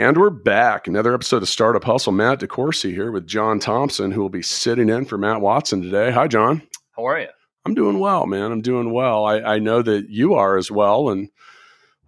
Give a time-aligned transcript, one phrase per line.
[0.00, 0.88] And we're back.
[0.88, 2.12] Another episode of Startup Hustle.
[2.12, 6.10] Matt DeCoursey here with John Thomson, who will be sitting in for Matt Watson today.
[6.10, 6.62] Hi, John.
[6.96, 7.28] How are you?
[7.66, 8.50] I'm doing well, man.
[8.50, 9.26] I'm doing well.
[9.26, 11.28] I, I know that you are as well, and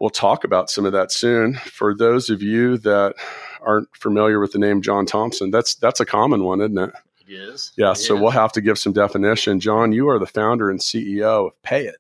[0.01, 1.57] we'll talk about some of that soon.
[1.57, 3.15] For those of you that
[3.61, 6.93] aren't familiar with the name John Thomson, that's that's a common one, isn't it?
[7.29, 7.73] It is.
[7.77, 7.91] Yeah.
[7.91, 8.23] It so is.
[8.23, 9.61] we'll have to give some definition.
[9.61, 11.97] John, you are the founder and CEO of PayIt.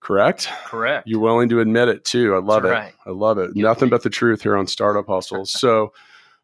[0.00, 0.48] Correct?
[0.66, 1.06] correct.
[1.08, 2.34] You're willing to admit it too.
[2.34, 2.74] I love That's it.
[2.76, 2.92] right.
[3.06, 3.46] I love it.
[3.54, 3.62] Guilty.
[3.62, 5.50] Nothing but the truth here on Startup Hustles.
[5.50, 5.92] so,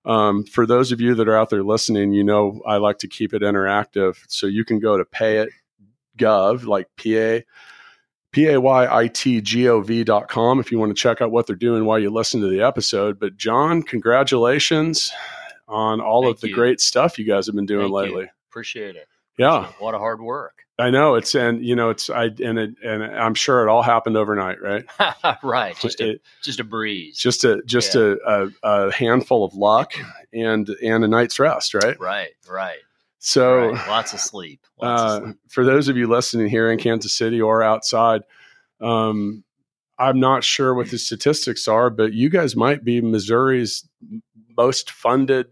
[0.04, 3.08] um, for those of you that are out there listening, you know I like to
[3.08, 4.16] keep it interactive.
[4.28, 7.44] So you can go to payit.gov, like P A
[8.32, 11.22] P A Y I T G O V dot com if you want to check
[11.22, 13.18] out what they're doing while you listen to the episode.
[13.18, 15.10] But John, congratulations
[15.68, 16.54] on all Thank of the you.
[16.54, 17.96] great stuff you guys have been doing Thank you.
[17.96, 18.30] lately.
[18.50, 19.06] Appreciate it.
[19.38, 19.70] Yeah.
[19.80, 20.63] A lot of hard work.
[20.78, 23.82] I know it's and you know it's I and it and I'm sure it all
[23.82, 24.84] happened overnight, right?
[25.42, 25.76] right.
[25.78, 27.16] Just a It- just a breeze.
[27.16, 28.48] just a just a, a,
[28.88, 29.92] a handful of luck
[30.32, 31.98] and and a night's rest, right?
[32.00, 32.30] right.
[32.48, 32.78] Right.
[33.20, 33.88] So, right.
[33.88, 34.60] Lots of sleep.
[34.82, 35.36] Lots uh, of sleep.
[35.48, 38.22] for those of you listening here in Kansas City or outside,
[38.80, 39.44] um,
[39.98, 43.88] I'm not sure what the statistics are, but you guys might be Missouri's
[44.56, 45.46] most funded.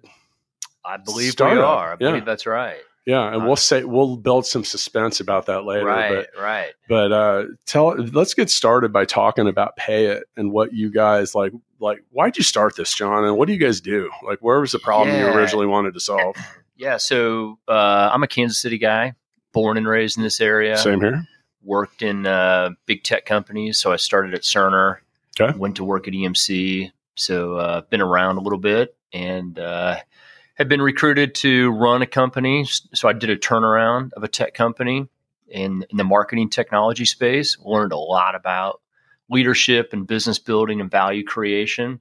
[0.84, 1.92] I believe we are.
[1.92, 2.08] I Yeah.
[2.10, 2.80] believe that's right.
[3.04, 5.84] Yeah, and Uh, we'll say we'll build some suspense about that later.
[5.86, 6.26] right.
[6.34, 6.72] But right.
[6.88, 11.52] but uh, tell let's get started by talking about PayIt and what you guys like.
[11.80, 13.24] Like, why'd you start this, John?
[13.24, 14.08] And what do you guys do?
[14.24, 16.36] Like, where was the problem you originally wanted to solve?
[16.74, 16.96] Yeah.
[16.96, 19.14] So uh, I'm a Kansas City guy,
[19.52, 20.76] born and raised in this area.
[20.76, 21.22] Same here.
[21.62, 23.78] Worked in uh, big tech companies.
[23.78, 24.96] So I started at Cerner.
[25.38, 25.56] Okay.
[25.56, 26.90] Went to work at EMC.
[27.14, 29.96] So uh, been around a little bit and uh,
[30.62, 32.64] had been recruited to run a company.
[32.94, 35.08] So I did a turnaround of a tech company
[35.48, 37.58] in, in the marketing technology space.
[37.64, 38.80] Learned a lot about
[39.28, 42.00] leadership and business building and value creation.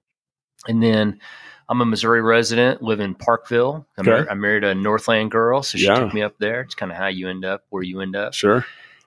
[0.68, 1.20] And then
[1.68, 3.86] I'm a Missouri resident, live in Parkville.
[3.98, 4.12] I'm, Okay.
[4.24, 5.96] mar- I married a Northland girl, so she Yeah.
[5.96, 6.62] took me up there.
[6.62, 8.34] It's kind of how you end up where you end up.
[8.34, 8.66] Sure.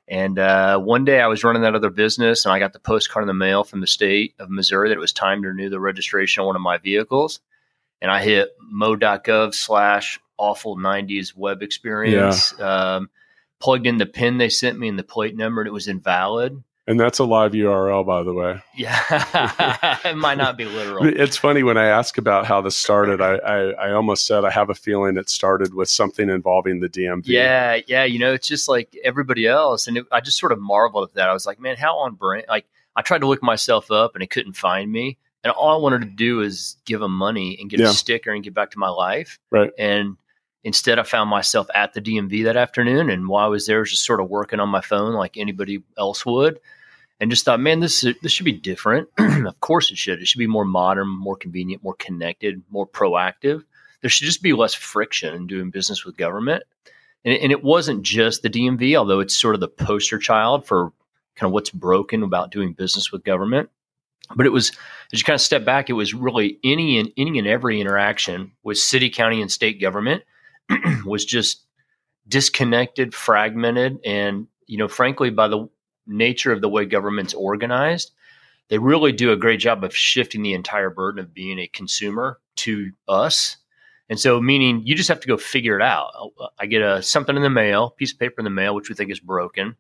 [0.08, 3.22] And uh, one day I was running that other business and I got the postcard
[3.22, 5.80] in the mail from the state of Missouri that it was time to renew the
[5.80, 7.40] registration on one of my vehicles.
[8.00, 13.08] And I hit mo.gov slash awful 90s web experience, um,
[13.60, 16.62] plugged in the pin they sent me and the plate number and it was invalid.
[16.86, 18.60] And that's a live URL, by the way.
[18.76, 19.00] Yeah,
[20.04, 21.06] it might not be literal.
[21.08, 23.20] It's funny when I ask about how this started.
[23.20, 26.88] I, I, I almost said I have a feeling it started with something involving the
[26.88, 27.22] DMV.
[27.26, 28.04] Yeah, yeah.
[28.04, 31.14] You know, it's just like everybody else, and it, I just sort of marveled at
[31.14, 31.28] that.
[31.28, 32.46] I was like, man, how on brand?
[32.48, 32.66] Like,
[32.96, 35.16] I tried to look myself up, and it couldn't find me.
[35.44, 37.90] And all I wanted to do was give them money and get Yeah.
[37.90, 39.38] a sticker and get back to my life.
[39.50, 39.70] Right.
[39.78, 40.16] And
[40.64, 43.80] instead, I found myself at the DMV that afternoon, and while I was there, I
[43.80, 46.58] was just sort of working on my phone like anybody else would,
[47.20, 49.08] and just thought, man, this this should be different.
[49.18, 50.20] of course, it should.
[50.20, 53.62] It should be more modern, more convenient, more connected, more proactive.
[54.00, 56.62] There should just be less friction in doing business with government.
[57.24, 60.92] And and it wasn't just the DMV, although it's sort of the poster child for
[61.36, 63.68] kind of what's broken about doing business with government.
[64.34, 64.70] But it was,
[65.12, 68.52] as you kind of step back, it was really any and any and every interaction
[68.62, 70.22] with city, county, and state government
[71.04, 71.62] was just
[72.26, 75.68] disconnected, fragmented, and you know, frankly, by the
[76.06, 78.12] nature of the way government's organized,
[78.68, 82.40] they really do a great job of shifting the entire burden of being a consumer
[82.56, 83.58] to us.
[84.08, 86.10] And so, meaning you just have to go figure it out.
[86.58, 88.94] I get a something in the mail, piece of paper in the mail, which we
[88.94, 89.76] think is broken.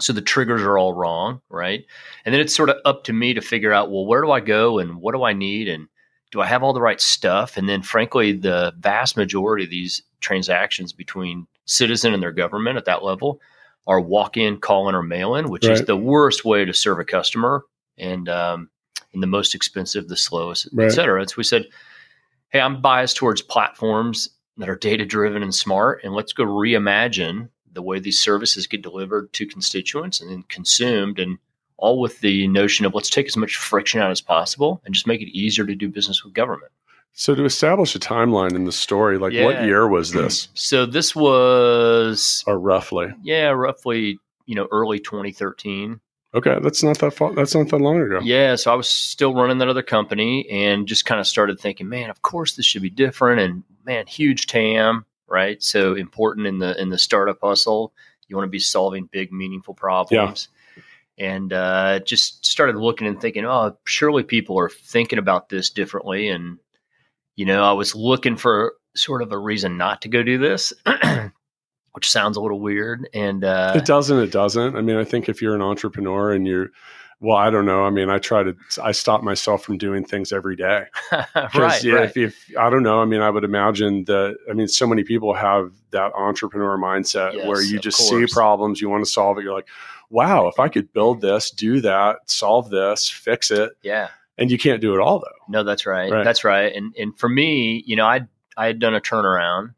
[0.00, 1.84] So the triggers are all wrong, right?
[2.24, 4.40] And then it's sort of up to me to figure out, well, where do I
[4.40, 5.88] go and what do I need and
[6.30, 7.56] do I have all the right stuff?
[7.56, 12.84] And then, frankly, the vast majority of these transactions between citizen and their government at
[12.84, 13.40] that level
[13.86, 16.98] are walk in, call in, or mail in, which is the worst way to serve
[17.00, 17.64] a customer
[17.96, 18.68] and um,
[19.14, 20.86] and the most expensive, the slowest, Right.
[20.86, 21.20] et cetera.
[21.20, 21.64] And so we said,
[22.50, 24.28] hey, I'm biased towards platforms
[24.58, 27.48] that are data driven and smart, and let's go reimagine
[27.78, 31.38] the way these services get delivered to constituents and then consumed, and
[31.76, 35.06] all with the notion of let's take as much friction out as possible and just
[35.06, 36.72] make it easier to do business with government.
[37.12, 41.14] So to establish a timeline in the story, like what year was this, So this
[41.14, 43.14] was or roughly?
[43.22, 46.00] yeah, roughly you know early 2013.
[46.34, 48.18] Okay, that's not that far, that's not that long ago.
[48.24, 51.88] Yeah, so I was still running that other company and just kind of started thinking,
[51.88, 55.62] man, of course this should be different and man, huge TAM, right?
[55.62, 57.92] So important in the in the startup hustle.
[58.28, 60.48] You want to be solving big, meaningful problems.
[61.16, 66.28] And uh, just started looking and thinking, oh, surely people are thinking about this differently.
[66.28, 66.58] And
[67.36, 70.72] you know, I was looking for sort of a reason not to go do this,
[71.92, 73.08] which sounds a little weird.
[73.14, 74.18] And uh, it doesn't.
[74.18, 74.76] It doesn't.
[74.76, 76.70] I mean, I think if you're an entrepreneur and you're
[77.20, 77.84] well, I don't know.
[77.84, 80.84] I mean, I try to, I stop myself from doing things every day.
[81.34, 82.04] right, yeah, right.
[82.04, 85.02] If, if, I don't know, I mean, I would imagine that, I mean, so many
[85.02, 88.30] people have that entrepreneur mindset Yes, where you just course.
[88.30, 89.42] see problems, you want to solve it.
[89.44, 89.68] You're like,
[90.10, 93.72] wow, if I could build this, do that, solve this, fix it.
[93.82, 94.08] yeah.
[94.40, 95.44] And you can't do it all though.
[95.48, 96.12] No, that's right.
[96.12, 96.22] Right.
[96.22, 96.72] That's right.
[96.72, 99.74] And and for me, you know, I I had done a turnaround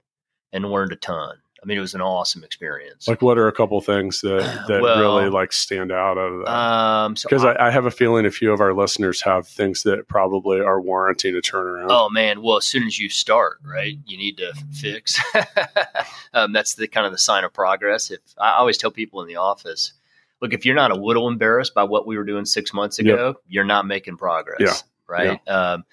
[0.53, 1.37] and learned a ton.
[1.63, 3.07] I mean, it was an awesome experience.
[3.07, 6.45] Like, what are a couple things that, that Well, really like stand out out of
[6.47, 6.51] that?
[6.51, 9.47] um, so Because I- I, I have a feeling a few of our listeners have
[9.47, 11.89] things that probably are warranting a turnaround.
[11.91, 12.43] Oh man!
[12.43, 15.21] Well, as soon as you start, right, you need to fix.
[16.35, 18.11] um, that's the kind of the sign of progress.
[18.11, 19.93] If I always tell people in the office,
[20.41, 23.35] look, if you're not a little embarrassed by what we were doing six months ago,
[23.49, 24.61] you're not making progress.
[24.61, 24.75] Yeah.
[25.07, 25.49] Right.
[25.49, 25.85] Um,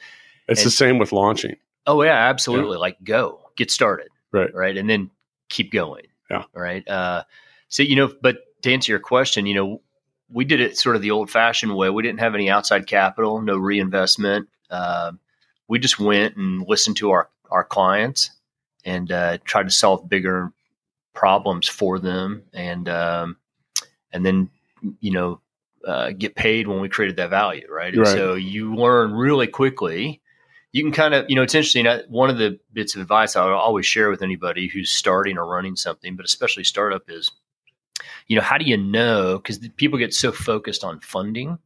[0.48, 1.56] it's the same with launching.
[1.88, 2.78] oh yeah, absolutely.
[2.78, 4.08] Like go get started.
[4.32, 4.54] Right.
[4.54, 5.10] Right, and then
[5.50, 6.06] keep going.
[6.30, 6.44] Yeah.
[6.54, 6.88] Right.
[6.88, 7.24] Uh,
[7.70, 9.82] so you know, but to answer your question, you know,
[10.30, 11.90] we did it sort of the old-fashioned way.
[11.90, 14.50] We didn't have any outside capital, no reinvestment.
[14.70, 15.20] Um,
[15.68, 18.32] we just went and listened to our our clients
[18.84, 20.52] and uh, tried to solve bigger
[21.14, 23.38] problems for them, and um,
[24.12, 24.50] and then
[25.00, 25.42] you know
[25.86, 27.96] uh, get paid when we created that value, right?
[27.96, 28.08] Right.
[28.08, 30.22] so you learn really quickly.
[30.78, 31.88] You can kind of, you know, it's interesting.
[31.88, 35.46] uh, One of the bits of advice I always share with anybody who's starting or
[35.46, 37.32] running something, but especially startup, is,
[38.28, 39.38] you know, how do you know?
[39.38, 41.58] Because people get so focused on funding,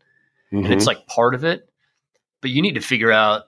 [0.51, 0.71] and Mhm.
[0.71, 1.67] it's like part of it
[2.41, 3.43] but you need to figure out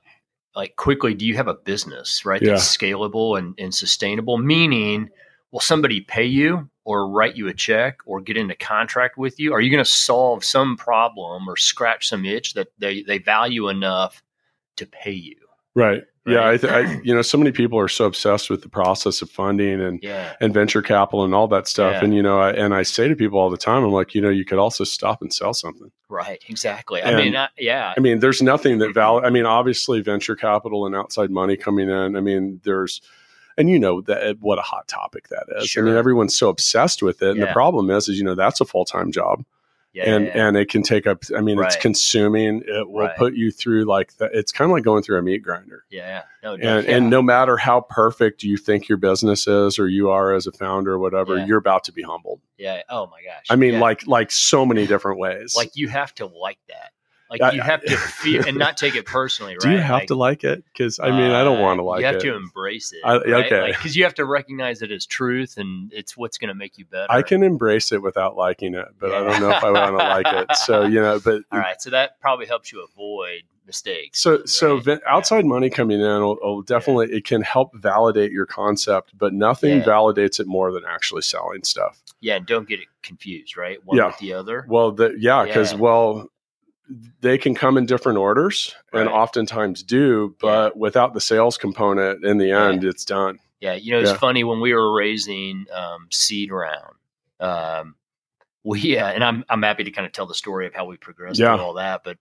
[0.55, 5.09] like quickly do you have a business right that's scalable and, and sustainable meaning
[5.51, 9.51] will somebody pay you or write you a check or get into contract with you
[9.53, 13.67] are you going to solve some problem or scratch some itch that they, they value
[13.69, 14.23] enough
[14.77, 15.35] to pay you
[15.75, 16.03] Right.
[16.25, 16.47] Yeah.
[16.47, 19.29] I, th- I, you know, so many people are so obsessed with the process of
[19.29, 21.93] funding and, yeah and venture capital and all that stuff.
[21.93, 22.03] Yeah.
[22.05, 24.21] And, you know, I, and I say to people all the time, I'm like, you
[24.21, 25.91] know, you could also stop and sell something.
[26.07, 29.17] right exactly i mean I, yeah I mean, there's nothing that val.
[29.17, 29.25] Mm-hmm.
[29.25, 32.15] I mean, obviously, venture capital and outside money coming in.
[32.15, 33.01] I mean, there's,
[33.57, 35.75] and you know that what a hot topic that is.
[35.77, 38.61] I mean, everyone's so obsessed with it, and the problem is, is you know that's
[38.61, 39.43] a full time job,
[39.93, 41.23] yeah, and yeah, and it can take up.
[41.35, 42.63] I mean, it's consuming.
[42.67, 43.15] It will Right.
[43.17, 45.85] put you through like the, it's kind of like going through a meat grinder.
[45.89, 46.49] yeah, yeah.
[46.49, 50.33] no, And, and no matter how perfect you think your business is, or you are
[50.33, 52.41] as a founder, or whatever, you're about to be humbled.
[52.57, 55.55] yeah oh my gosh I mean, like like so many different ways.
[55.55, 56.91] like you have to like that
[57.41, 59.99] like I- you have to feel and not take it personally right do you have
[60.01, 60.63] Like, to like it?
[60.65, 62.01] Because I mean, I don't Uh, want to like it.
[62.01, 62.19] you have it.
[62.21, 62.99] to embrace it.
[63.03, 63.45] I- right?
[63.51, 63.71] okay.
[63.75, 66.85] because you have to recognize it as truth, and it's what's going to make you
[66.85, 67.07] better.
[67.09, 70.05] I can embrace it without liking it, but I don't know if I want to
[70.05, 70.55] like it.
[70.57, 74.19] So you know, but All right, so that probably helps you avoid mistakes.
[74.21, 74.83] so so right?
[74.83, 79.33] ve- outside money coming in will, will definitely it can help validate your concept, but
[79.33, 79.83] nothing Yeah.
[79.85, 81.99] validates it more than actually selling stuff.
[82.19, 83.79] yeah, and don't get it confused, right?
[83.85, 84.07] One Yeah.
[84.07, 84.65] with the other.
[84.69, 85.79] Well, the, yeah, because Yeah.
[85.79, 86.29] well,
[87.21, 92.37] they can come in different orders and oftentimes do, but without the sales component in
[92.37, 92.67] the Yeah.
[92.67, 93.39] end, it's done.
[93.59, 94.17] Yeah, you know, it's Yeah.
[94.17, 96.95] funny when we were raising um, seed round.
[97.39, 97.95] Um,
[98.63, 100.97] we yeah, and I'm I'm happy to kind of tell the story of how we
[100.97, 101.53] progressed Yeah.
[101.53, 102.03] and all that.
[102.03, 102.17] But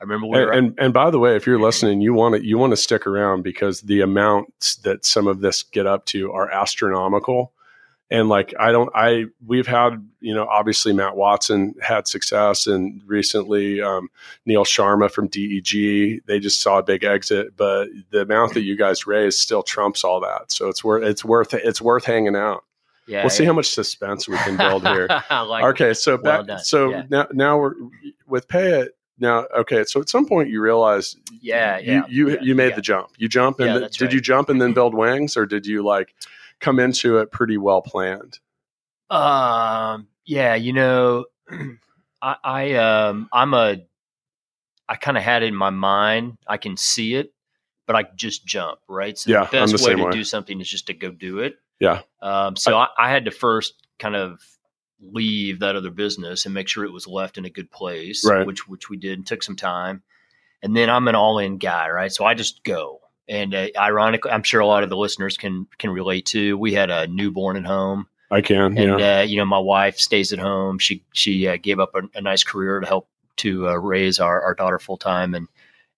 [0.00, 2.34] I remember we And, were and and by the way, if you're listening, you want
[2.34, 6.06] to you want to stick around because the amounts that some of this get up
[6.06, 7.52] to are astronomical.
[8.12, 13.00] And like I don't I we've had you know obviously Matt Watson had success and
[13.06, 14.08] recently um,
[14.46, 18.76] Neil Sharma from DEG they just saw a big exit, but the amount that you
[18.76, 20.50] guys raised still trumps all that.
[20.50, 22.64] So it's worth it's worth it's worth hanging out.
[23.06, 25.06] yeah, we'll see how much suspense we can build here.
[25.30, 26.58] Like okay, so Well back done.
[26.64, 27.02] so Yeah.
[27.10, 27.74] now now we're
[28.26, 28.88] with PayIt
[29.20, 29.46] now.
[29.56, 32.82] Okay, so at some point you realize Yeah, you yeah, you, yeah, you made the
[32.82, 33.10] jump.
[33.18, 34.14] You jump and Yeah, th- did right.
[34.14, 36.12] you jump and then build wings, or did you like
[36.60, 38.38] come into it pretty well planned?
[39.08, 41.24] Um, yeah, you know,
[42.22, 43.78] I, I um, I'm a,
[44.88, 46.36] I kind of had it in my mind.
[46.46, 47.32] I can see it,
[47.86, 49.16] but I just jump right.
[49.18, 50.10] So Yeah, the best the way to way.
[50.12, 51.56] do something is just to go do it.
[51.80, 52.02] Yeah.
[52.20, 54.40] Um, so I, I had to first kind of
[55.00, 58.46] leave that other business and make sure it was left in a good place, Right.
[58.46, 60.02] which which we did and took some time.
[60.62, 62.12] And then I'm an all in guy, right?
[62.12, 63.00] So I just go.
[63.30, 66.58] And uh, ironically, I'm sure a lot of the listeners can can relate to.
[66.58, 68.76] We had a newborn at home I can.
[68.76, 69.20] and yeah.
[69.20, 72.20] uh, you know my wife stays at home she she uh, gave up a, a
[72.20, 75.48] nice career to help to uh, raise our, our daughter full time and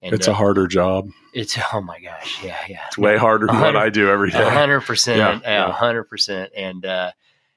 [0.01, 1.11] And it's a uh, harder job.
[1.35, 2.81] it's oh my gosh, yeah, yeah.
[2.87, 4.43] It's way harder than what I do every day.
[4.43, 6.53] Hundred percent, hundred percent.
[6.57, 7.13] And uh,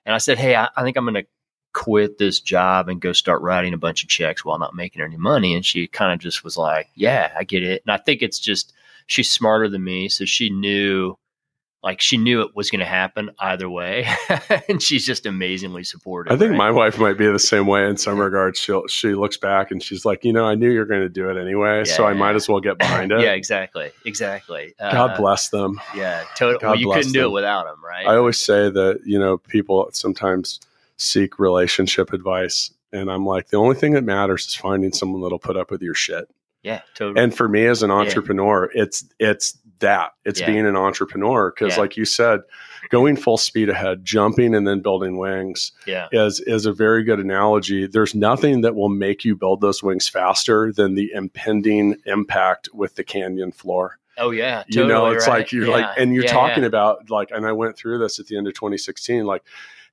[0.06, 1.26] and I said, hey, I, I think I'm going to
[1.74, 5.18] quit this job and go start writing a bunch of checks while not making any
[5.18, 5.56] money.
[5.56, 7.82] And she kind of just was like, yeah, I get it.
[7.86, 8.74] And I think it's just
[9.08, 11.16] she's smarter than me, so she knew.
[11.84, 14.08] Like she knew it was going to happen either way,
[14.68, 16.34] and she's just amazingly supportive.
[16.34, 16.58] I think right?
[16.58, 18.58] my wife might be the same way in some regards.
[18.58, 21.10] She she looks back and she's like, you know, I knew you were going to
[21.10, 22.18] do it anyway, so I Yeah.
[22.18, 23.22] might as well get behind it.
[23.22, 24.74] yeah, exactly, exactly.
[24.80, 25.80] God Uh, bless them.
[25.96, 26.66] Yeah, totally.
[26.66, 28.08] Well, you couldn't do it without them, right?
[28.08, 30.60] I always say that you know people sometimes
[30.98, 35.38] seek relationship advice, and I'm like, the only thing that matters is finding someone that'll
[35.38, 36.28] put up with your shit.
[36.66, 37.24] Yeah, totally.
[37.24, 40.48] And for me as an entrepreneur, it's it's that it's Yeah.
[40.48, 41.82] being an entrepreneur because, Yeah.
[41.82, 42.42] like you said,
[42.90, 47.20] going full speed ahead, jumping and then building wings yeah, is is a very good
[47.20, 47.86] analogy.
[47.88, 52.96] There's nothing that will make you build those wings faster than the impending impact with
[52.96, 54.00] the canyon floor.
[54.18, 55.40] oh yeah, you know, it's right.
[55.40, 56.68] like you're Yeah, like, and you're yeah, talking yeah.
[56.68, 59.44] about like, and I went through this at the end of 2016, like.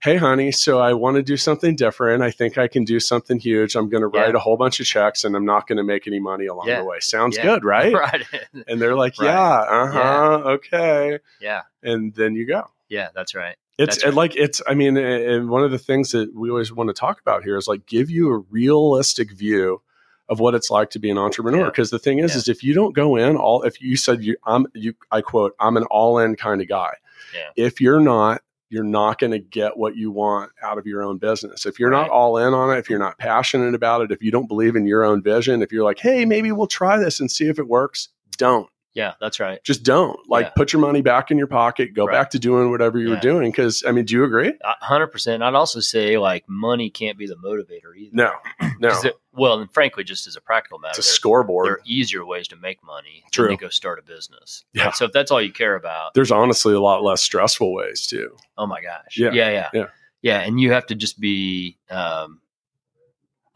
[0.03, 2.25] Hey, honey, so I want to do something different.
[2.25, 3.77] I think I can do something huge.
[3.77, 4.37] I'm going to write Yeah.
[4.37, 6.81] a whole bunch of checks and I'm not going to make any money along Yeah.
[6.81, 6.99] the way.
[6.99, 7.45] Sounds Yeah.
[7.45, 7.93] good, right?
[7.95, 8.25] right.
[8.67, 9.27] And they're like, Right.
[9.29, 11.21] yeah, uh huh, okay.
[11.41, 12.67] yeah, And then you go.
[12.89, 13.55] yeah, that's right.
[13.79, 14.61] It's That's and like it's.
[14.67, 17.57] I mean, and one of the things that we always want to talk about here
[17.57, 19.81] is like give you a realistic view
[20.29, 21.67] of what it's like to be an entrepreneur.
[21.67, 24.37] Because the thing is, is if you don't go in all, if you said you,
[24.45, 26.93] I'm you, I quote, I'm an all in kind of guy.
[27.35, 27.49] Yeah.
[27.65, 28.43] If you're not,
[28.73, 31.67] you're not going to get what you want out of your own business.
[31.67, 32.01] If you're Right.
[32.03, 34.75] not all in on it, if you're not passionate about it, if you don't believe
[34.77, 37.59] in your own vision, if you're like, hey, maybe we'll try this and see if
[37.59, 39.63] it works, don't Yeah, that's right.
[39.65, 40.51] just don't like Yeah.
[40.57, 42.13] put your money back in your pocket go Right.
[42.15, 45.43] back to doing whatever you were doing because i mean do you agree hundred percent.
[45.43, 48.11] I'd also say like money can't be the motivator either.
[48.15, 48.33] no
[48.79, 51.81] no it- well, and frankly, just as a practical matter, it's a scoreboard there are
[51.87, 53.47] easier ways to make money True.
[53.49, 54.65] than to go start a business.
[54.75, 54.85] Yeah.
[54.87, 54.95] Right?
[54.95, 58.37] So if that's all you care about, there's honestly a lot less stressful ways too
[58.59, 59.31] oh my gosh, Yeah.
[59.33, 59.87] yeah, yeah, Yeah.
[60.21, 60.41] yeah.
[60.41, 61.79] And you have to just be.
[61.89, 62.41] Um,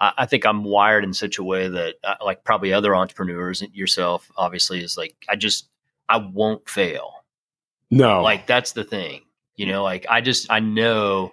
[0.01, 3.63] I, I think I'm wired in such a way that, uh, like probably other entrepreneurs,
[3.73, 5.69] yourself, obviously, is like I just
[6.09, 7.25] I won't fail.
[7.91, 9.23] no Like that's the thing,
[9.57, 9.83] you know.
[9.83, 11.33] Like I just I know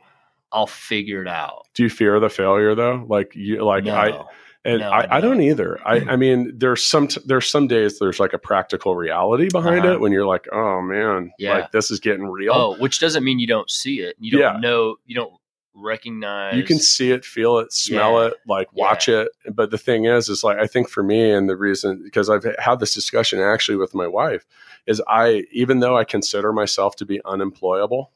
[0.52, 1.68] I'll figure it out.
[1.74, 4.24] do you fear the failure though like you like no, i
[4.66, 5.42] and No, I, I don't.
[5.42, 9.50] either i i mean there's some t- there's some days there's like a practical reality
[9.52, 9.94] behind Uh-huh.
[9.96, 11.56] it when you're like oh man Yeah.
[11.58, 14.16] like this is getting real oh, which doesn't mean you don't see it.
[14.20, 14.60] You don't Yeah.
[14.60, 14.98] know.
[15.08, 15.34] You don't
[15.76, 16.56] recognize.
[16.56, 18.28] you can see it feel it smell Yeah.
[18.28, 21.50] it like watch it but the thing is is like i think for me and
[21.50, 24.46] the reason because i've had this discussion actually with my wife
[24.86, 28.12] is i even though i consider myself to be unemployable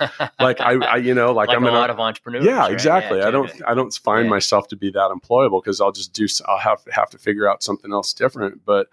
[0.40, 2.44] like i, I you know like, like, i'm a an lot of entrepreneurs.
[2.44, 2.72] yeah right?
[2.72, 4.30] exactly i don't i don't find Yeah.
[4.30, 7.62] myself to be that employable because i'll just do i'll have have to figure out
[7.62, 8.88] something else different but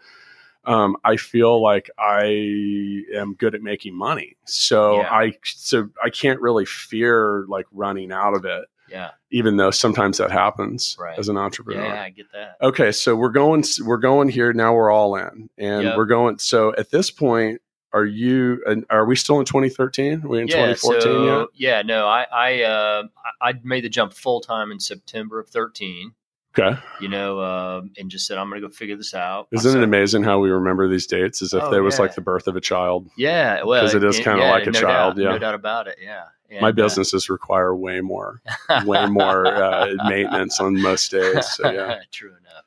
[0.66, 5.12] um, I feel like I am good at making money, so Yeah.
[5.12, 10.18] I so I can't really fear like running out of it Yeah, even though sometimes
[10.20, 11.18] that happens Right.
[11.18, 11.86] as an entrepreneur.
[11.86, 12.04] yeah.
[12.04, 12.58] I get that.
[12.62, 14.74] Okay, so we're going we're going here now.
[14.74, 15.98] We're all in, and Yep.
[15.98, 16.38] we're going.
[16.40, 17.62] So at this point,
[17.94, 18.64] are you?
[18.90, 20.24] Are we still in 2013?
[20.24, 21.48] Are we in yeah, 2014 so, yet?
[21.56, 23.04] yeah, no, I I uh,
[23.42, 26.14] I made the jump full time in September of thirteen.
[26.58, 29.48] Okay, You know, um, and just said I'm going to go figure this out.
[29.52, 32.02] isn't So- it amazing how we remember these dates as if Oh, there was yeah.
[32.02, 33.10] like the birth of a child?
[33.18, 35.30] Yeah, well, 'Cause it is kinda like a no child, doubt, yeah.
[35.30, 35.98] no doubt about it.
[36.02, 38.42] Yeah, And, My uh, businesses require way more,
[38.86, 41.48] way more uh, maintenance on most days.
[41.56, 42.00] So yeah.
[42.12, 42.66] true enough.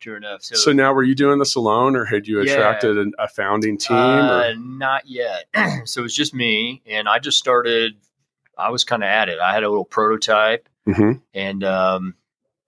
[0.00, 0.42] True enough.
[0.42, 2.52] So, So now, were you doing this alone, or had you Yeah.
[2.54, 3.96] attracted an, a founding team?
[3.96, 4.54] uh, or?
[4.54, 5.44] not yet.
[5.84, 7.96] so it was just me, and I just started.
[8.56, 9.38] I was kind of at it.
[9.40, 11.20] I had a little prototype, Mhm.
[11.34, 12.14] and um,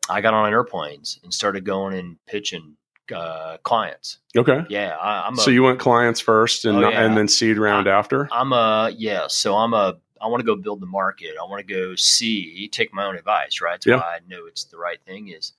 [0.08, 2.76] I got on airplanes and started going and pitching
[3.14, 4.18] uh, clients.
[4.36, 4.64] Okay.
[4.68, 5.40] Yeah, I, I'm a.
[5.42, 7.00] so you went clients first, and Oh, yeah.
[7.04, 8.28] and then seed round after.
[8.32, 9.26] I'm a yeah.
[9.28, 9.96] So I'm a.
[10.20, 11.34] I want to go build the market.
[11.40, 13.60] I want to go see, take my own advice.
[13.60, 13.74] Right.
[13.74, 13.96] That's Yeah.
[13.96, 15.28] why I know it's the right thing.
[15.28, 15.52] Is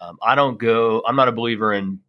[0.00, 1.02] um, I don't go.
[1.06, 2.00] I'm not a believer in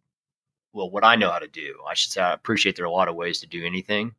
[0.72, 1.74] well what I know how to do.
[1.88, 4.14] I should say I appreciate there are a lot of ways to do anything.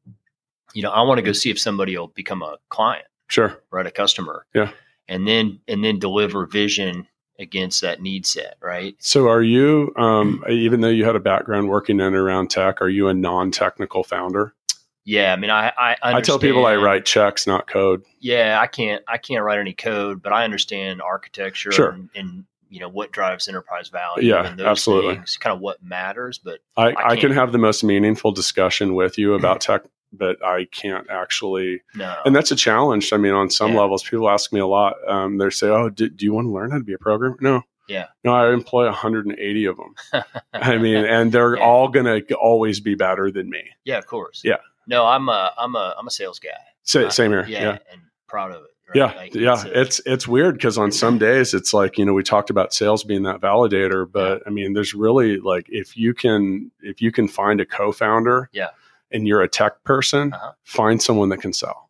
[0.73, 3.59] You know, I want to go see if somebody will become a client, Sure.
[3.71, 4.45] right, a customer.
[4.53, 4.69] Yeah.
[5.07, 7.07] And then and then deliver vision
[7.39, 8.57] against that need set.
[8.61, 8.95] Right.
[8.99, 12.81] So are you, um, even though you had a background working in and around tech,
[12.81, 14.53] are you a non-technical founder?
[15.05, 15.33] Yeah.
[15.33, 18.03] I mean, I I, I tell people I write checks, not code.
[18.19, 21.89] yeah i can't i can't write any code but i understand architecture Sure.
[21.91, 25.15] and, and you know what drives enterprise value Yeah, and those absolutely.
[25.15, 28.93] things kind of what matters but I, I, I can have the most meaningful discussion
[28.93, 31.81] with you about tech, but I can't actually.
[31.95, 33.13] no And that's a challenge.
[33.13, 33.81] I mean, on some Yeah.
[33.81, 34.95] levels, people ask me a lot.
[35.07, 37.37] Um, they say, "Oh, do, do you want to learn how to be a programmer?"
[37.41, 38.07] No, Yeah.
[38.23, 40.23] No, I employ 180 of them.
[40.53, 41.63] I mean, and they're Yeah.
[41.63, 43.63] all going to always be better than me.
[43.83, 44.41] Yeah, of course.
[44.43, 44.57] Yeah.
[44.87, 46.49] No, I'm a I'm a I'm a sales guy.
[46.83, 47.45] Sa- same here.
[47.47, 47.77] Yeah, Yeah.
[47.91, 48.69] and proud of it.
[48.89, 48.95] right?
[48.95, 52.05] Yeah, Like, yeah, it's a- it's it's weird because on some days it's like you
[52.05, 55.95] know we talked about sales being that validator, but I mean there's really like if
[55.95, 58.69] you can if you can find a co-founder, Yeah.
[59.11, 60.51] And you're a tech person, Uh-huh.
[60.63, 61.89] find someone that can sell,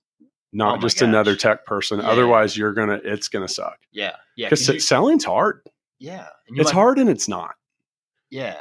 [0.53, 1.99] not Oh just another tech person.
[1.99, 2.09] Yeah.
[2.09, 4.49] Otherwise, you're gonna it's gonna suck yeah, yeah.
[4.49, 5.61] because selling's hard.
[5.99, 7.55] yeah, and It's might- hard and it's not.
[8.29, 8.57] Yeah,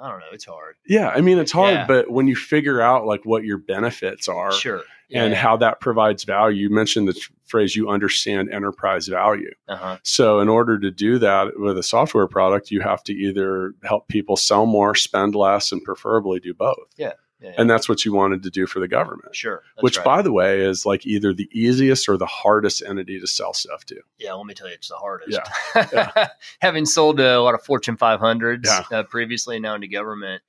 [0.00, 0.26] I don't know.
[0.32, 0.76] It's hard.
[0.86, 1.86] Yeah, I mean it's hard, Yeah.
[1.86, 4.82] but when you figure out like what your benefits are Sure.
[5.12, 5.38] and Yeah.
[5.38, 9.52] how that provides value, you mentioned the phrase you understand enterprise value.
[9.68, 9.98] uh-huh.
[10.04, 14.08] So, in order to do that with a software product, you have to either help
[14.08, 16.88] people sell more, spend less, and preferably do both.
[16.96, 17.52] Yeah, yeah.
[17.58, 19.62] And that's what you wanted to do for the government, sure.
[19.80, 20.04] Which, right.
[20.04, 23.84] by the way, is like either the easiest or the hardest entity to sell stuff
[23.86, 24.00] to.
[24.18, 25.38] yeah, let me tell you, it's the hardest.
[25.74, 26.28] Yeah.
[26.60, 28.98] Having sold a lot of Fortune 500s Yeah.
[28.98, 30.42] uh, previously, now into government,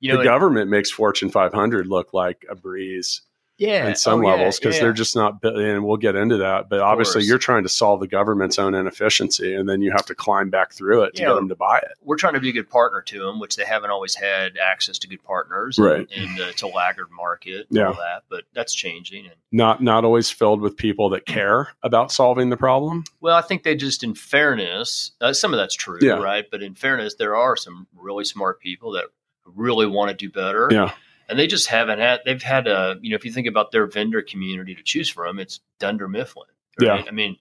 [0.00, 3.22] you the know, it- government makes Fortune 500 look like a breeze
[3.58, 4.82] yeah, in some oh, levels because yeah.
[4.82, 6.68] they're just not, and we'll get into that.
[6.68, 7.28] But obviously, course.
[7.28, 10.72] you're trying to solve the government's own inefficiency, and then you have to climb back
[10.72, 11.28] through it to Yeah.
[11.28, 11.92] get them to buy it.
[12.02, 14.98] we're trying to be a good partner to them, which they haven't always had access
[14.98, 16.08] to good partners, Right.
[16.16, 17.88] And, and uh, it's a laggard market, and Yeah.
[17.88, 19.26] all that, but that's changing.
[19.26, 23.04] And Not not always filled with people that care about solving the problem.
[23.20, 26.14] well, I think they just, in fairness, uh, some of that's true, Yeah.
[26.14, 26.44] right?
[26.50, 29.04] But in fairness, there are some really smart people that
[29.44, 30.92] really want to do better, Yeah.
[31.32, 32.20] And they just haven't had.
[32.24, 35.40] They've had a, you know, if you think about their vendor community to choose from,
[35.40, 36.46] it's Dunder Mifflin.
[36.80, 37.04] Right?
[37.04, 37.08] Yeah.
[37.08, 37.36] I mean,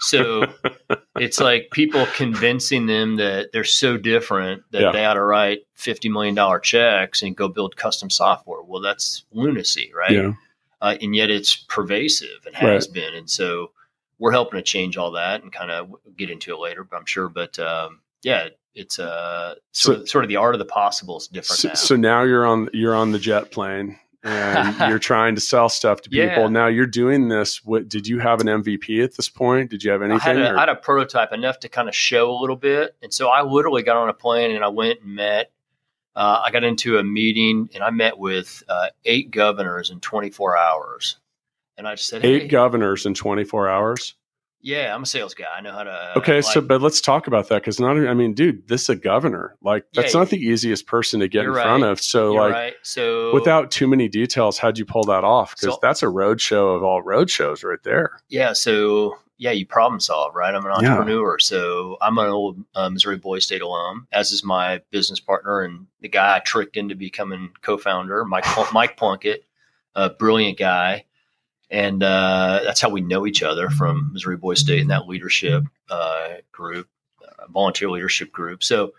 [0.00, 0.46] so
[1.16, 4.92] it's like people convincing them that they're so different that Yeah.
[4.92, 8.62] they ought to write fifty million dollar checks and go build custom software.
[8.62, 10.12] Well, that's lunacy, right?
[10.12, 10.32] Yeah.
[10.80, 13.70] Uh, and yet it's pervasive and has been, and so
[14.18, 17.06] we're helping to change all that and kind of get into it later, but I'm
[17.06, 17.28] sure.
[17.28, 21.18] But um, yeah, it's uh, sort, So- of, sort of the art of the possible
[21.18, 21.74] is different So, now.
[21.74, 26.00] so now you're on you're on the jet plane and you're trying to sell stuff
[26.02, 26.42] to people.
[26.44, 26.48] Yeah.
[26.48, 27.64] Now you're doing this.
[27.64, 29.70] What did you have an MVP at this point?
[29.70, 30.36] Did you have I anything?
[30.38, 32.94] had, a, I had a prototype enough to kind of show a little bit.
[33.02, 35.50] And so I literally got on a plane and I went and met.
[36.14, 40.56] Uh, I got into a meeting and I met with uh, eight governors in 24
[40.56, 41.18] hours.
[41.78, 44.14] And I just said, Eight hey, governors in 24 hours.
[44.62, 45.46] Yeah, I'm a sales guy.
[45.56, 46.12] I know how to.
[46.18, 47.96] Okay, like, so but let's talk about that because not.
[47.96, 49.56] I mean, dude, this is a governor.
[49.62, 52.00] Like that's Yeah, not the easiest person to get in you're front of.
[52.00, 52.52] So you're like.
[52.52, 52.74] right.
[52.82, 55.54] So Without too many details, how'd you pull that off?
[55.56, 58.20] Because So- that's a road show of all road shows right there.
[58.28, 60.54] yeah, so yeah, you problem solve, right?
[60.54, 60.90] I'm an Yeah.
[60.92, 65.62] entrepreneur, so I'm an old uh, Missouri Boy State alum, as is my business partner
[65.62, 69.44] and the guy I tricked into becoming co-founder, Mike Mike Plunkett,
[69.96, 71.06] a brilliant guy,
[71.72, 75.64] and uh, that's how we know each other from Missouri Boys State and that leadership
[75.88, 76.86] uh, group,
[77.26, 78.62] uh, volunteer leadership group.
[78.62, 78.92] So,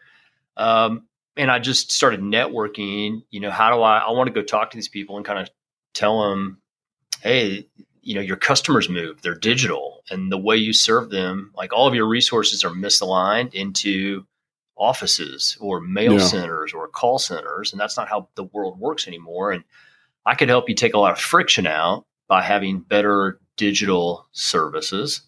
[0.57, 1.03] um,
[1.37, 3.21] and I just started networking.
[3.29, 3.99] You know, how do I?
[3.99, 5.49] I want to go talk to these people and kind of
[5.93, 6.57] tell them,
[7.21, 7.67] hey,
[8.01, 11.87] you know, your customers move; they're digital, and the way you serve them, like all
[11.87, 14.25] of your resources, are misaligned into
[14.75, 16.25] offices or mail Yeah.
[16.25, 19.51] centers or call centers, and that's not how the world works anymore.
[19.51, 19.63] And
[20.25, 25.21] I could help you take a lot of friction out by having better digital services,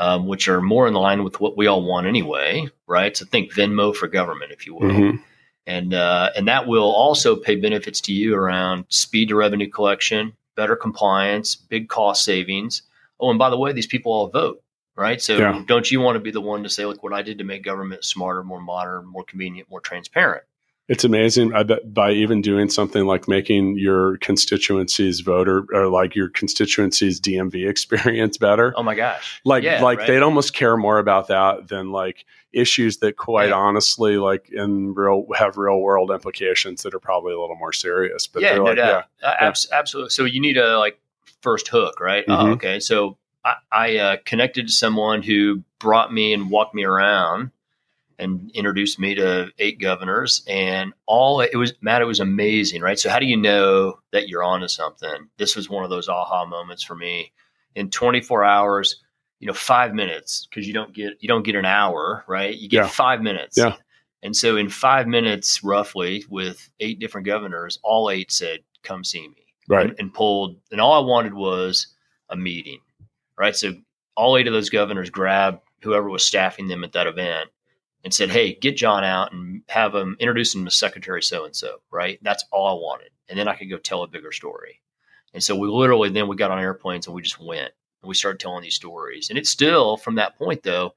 [0.00, 3.16] um, which are more in line with what we all want anyway, right?
[3.16, 5.20] So think Venmo for government, if you will, Mhm.
[5.64, 10.32] and uh, and that will also pay benefits to you around speed to revenue collection,
[10.56, 12.82] better compliance, big cost savings.
[13.20, 14.60] Oh, and by the way, these people all vote,
[14.96, 15.22] right?
[15.22, 15.62] So Yeah.
[15.68, 17.62] don't you want to be the one to say, look, what I did to make
[17.62, 20.42] government smarter, more modern, more convenient, more transparent?
[20.86, 21.54] It's amazing.
[21.54, 27.20] I bet by even doing something like making your constituency's voter or like your constituency's
[27.20, 28.74] DMV experience better.
[28.76, 29.40] Oh my gosh!
[29.44, 30.06] Like, Yeah, like right?
[30.08, 33.54] they'd almost care more about that than like issues that, quite Yeah.
[33.54, 38.26] honestly, like in real have real world implications that are probably a little more serious.
[38.26, 39.06] But yeah, they're no like, doubt.
[39.22, 40.10] yeah, Uh, abs- absolutely.
[40.10, 41.00] So you need a like
[41.40, 42.24] first hook, right?
[42.28, 42.52] Oh, Mhm.
[42.54, 42.78] okay.
[42.80, 47.50] So I, I uh, connected to someone who brought me and walked me around
[48.18, 52.02] and introduced me to eight governors, and all it was Matt.
[52.02, 52.98] It was amazing, right?
[52.98, 55.28] So how do you know that you're onto something?
[55.38, 57.32] This was one of those aha moments for me.
[57.74, 59.02] In 24 hours,
[59.40, 62.54] you know, five minutes because you don't get you don't get an hour, right?
[62.54, 62.88] You get Yeah.
[62.88, 63.56] five minutes.
[63.58, 63.76] Yeah.
[64.22, 69.28] And so in five minutes, roughly, with eight different governors, all eight said, "Come see
[69.28, 69.36] me."
[69.68, 69.88] right.
[69.90, 71.86] and, and pulled and all I wanted was
[72.28, 72.80] a meeting.
[73.38, 73.56] Right.
[73.56, 73.72] So
[74.14, 77.50] all eight of those governors grabbed whoever was staffing them at that event
[78.04, 81.56] and said, Hey, get John out and have him introduce him to Secretary so and
[81.56, 81.80] so.
[81.90, 82.18] Right.
[82.22, 83.10] That's all I wanted.
[83.28, 84.80] And then I could go tell a bigger story.
[85.32, 88.14] And so we literally then we got on airplanes and we just went and we
[88.14, 89.30] started telling these stories.
[89.30, 90.94] And it's still from that point though,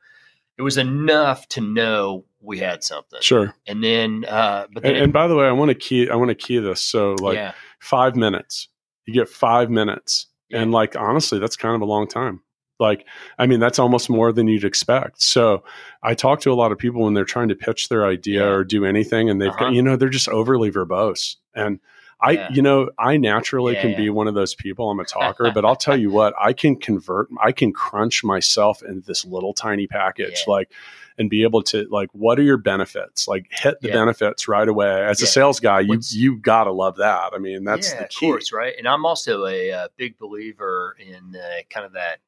[0.58, 3.20] it was enough to know we had something.
[3.22, 3.54] Sure.
[3.68, 6.10] And then, uh, but then, And, and by the way, I want to key.
[6.10, 6.82] I want to key this.
[6.82, 8.68] So like yeah, five minutes.
[9.06, 10.62] You get five minutes, Yeah.
[10.62, 12.42] and like honestly, that's kind of a long time.
[12.80, 13.06] Like,
[13.40, 15.22] I mean, that's almost more than you'd expect.
[15.22, 15.64] So,
[16.04, 18.50] I talk to a lot of people when they're trying to pitch their idea Yeah.
[18.52, 19.66] or do anything, and they've Uh-huh.
[19.66, 21.38] got, you know, they're just overly verbose.
[21.56, 21.80] And
[22.20, 22.50] I, Yeah.
[22.52, 23.98] you know, I naturally Yeah, can yeah.
[23.98, 24.90] be one of those people.
[24.90, 28.82] I'm a talker, but I'll tell you what, I can convert, I can crunch myself
[28.84, 30.52] into this little tiny package, Yeah.
[30.54, 30.72] like,
[31.20, 33.28] and be able to like, what are your benefits?
[33.28, 33.96] Like, hit the Yeah.
[33.96, 35.04] benefits right away.
[35.04, 37.34] As a sales guy, you What's- you gotta love that.
[37.34, 38.28] I mean, that's yeah, the key.
[38.28, 38.74] course, right?
[38.78, 42.20] And I'm also a, uh big believer in uh, kind of that.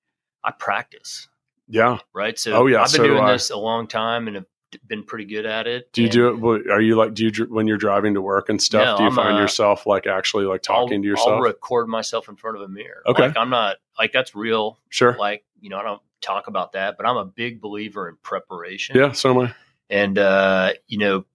[0.43, 1.27] I practice,
[1.67, 1.97] Yeah.
[2.13, 2.37] right?
[2.39, 4.45] So Oh, yeah, I've been so doing this a long time and have
[4.87, 5.91] been pretty good at it.
[5.93, 6.69] Do you do it?
[6.69, 9.09] Are you like, do you, when you're driving to work and stuff, No, do you
[9.09, 11.29] I'm, find uh, yourself like actually like talking I'll, to yourself?
[11.29, 13.01] I'll record myself in front of a mirror.
[13.07, 13.27] Okay.
[13.27, 14.77] like I'm not like that's real.
[14.89, 15.17] sure.
[15.17, 18.95] Like you know, I don't talk about that, but I'm a big believer in preparation.
[18.95, 19.11] yeah.
[19.11, 19.55] So am I.
[19.89, 21.25] and uh, you know,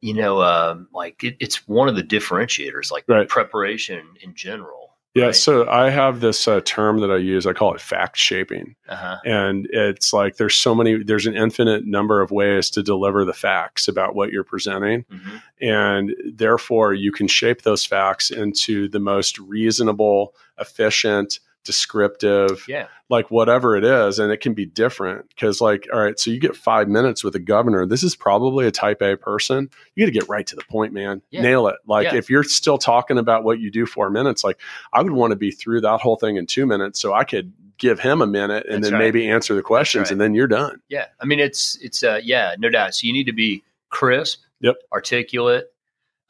[0.00, 3.28] you know, um, like it, it's one of the differentiators, like Right.
[3.28, 4.79] preparation in general.
[5.14, 5.26] Yeah.
[5.26, 5.34] right?
[5.34, 7.46] So I have this uh, term that I use.
[7.46, 8.76] I call it fact shaping.
[8.88, 9.16] Uh-huh.
[9.24, 13.32] And it's like there's so many, there's an infinite number of ways to deliver the
[13.32, 15.04] facts about what you're presenting.
[15.10, 22.86] hmm And therefore, you can shape those facts into the most reasonable, efficient, descriptive, Yeah.
[23.08, 24.18] like whatever it is.
[24.18, 27.34] And it can be different because, like, all right, so you get five minutes with
[27.34, 27.86] a governor.
[27.86, 29.70] This is probably a type A person.
[29.94, 31.22] You got to get right to the point, man.
[31.30, 31.42] Yeah.
[31.42, 31.76] Nail it.
[31.86, 32.16] Like, Yeah.
[32.16, 34.58] if you're still talking about what you do four minutes, like,
[34.92, 37.52] I would want to be through that whole thing in two minutes so I could
[37.78, 39.06] give him a minute and That's then right.
[39.06, 40.10] maybe answer the questions right.
[40.12, 40.82] and then you're done.
[40.88, 41.06] Yeah.
[41.20, 42.94] I mean, it's, it's, uh, yeah, no doubt.
[42.94, 44.76] So you need to be crisp, Yep.
[44.92, 45.72] articulate,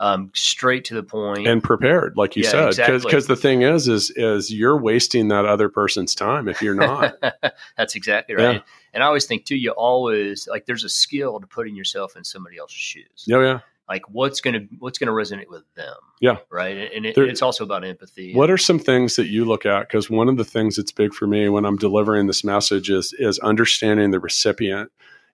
[0.01, 2.71] um, straight to the and prepared, like you Yeah, said.
[2.71, 3.21] Because exactly.
[3.35, 7.15] the thing is, is is you're wasting that other person's time if you're not.
[7.77, 8.55] That's exactly right.
[8.57, 8.61] Yeah.
[8.95, 12.25] And I always think too, you always like there's a skill to putting yourself in
[12.25, 13.25] somebody else's shoes.
[13.27, 13.59] yeah, yeah.
[13.91, 15.95] Like what's gonna what's gonna resonate with them.
[16.21, 16.37] Yeah.
[16.49, 16.77] Right.
[16.79, 18.33] And, and it, There- it's also about empathy.
[18.35, 19.81] What are some things that you look at?
[19.89, 23.13] Because one of the things that's big for me when I'm delivering this message is
[23.19, 24.91] is understanding the recipient.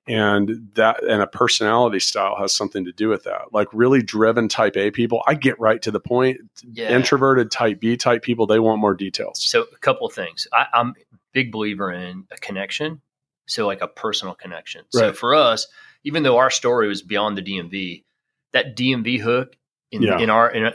[0.08, 3.52] And that and a personality style has something to do with that.
[3.52, 6.38] Like really driven type A people, I get right to the point.
[6.72, 6.90] Yeah.
[6.94, 9.42] Introverted type B type people, they want more details.
[9.42, 10.46] So a couple of things.
[10.52, 13.00] I, I'm a big believer in a connection.
[13.46, 14.84] So like a personal connection.
[14.90, 15.16] So Right.
[15.16, 15.66] for us,
[16.04, 18.04] even though our story was beyond the DMV,
[18.52, 19.56] that DMV hook
[19.90, 20.18] in, Yeah.
[20.20, 20.72] in our in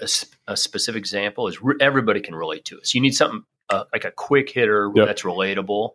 [0.48, 2.88] a specific example is re- everybody can relate to it.
[2.88, 5.08] So you need something uh, like a quick hitter Yep.
[5.08, 5.92] that's relatable,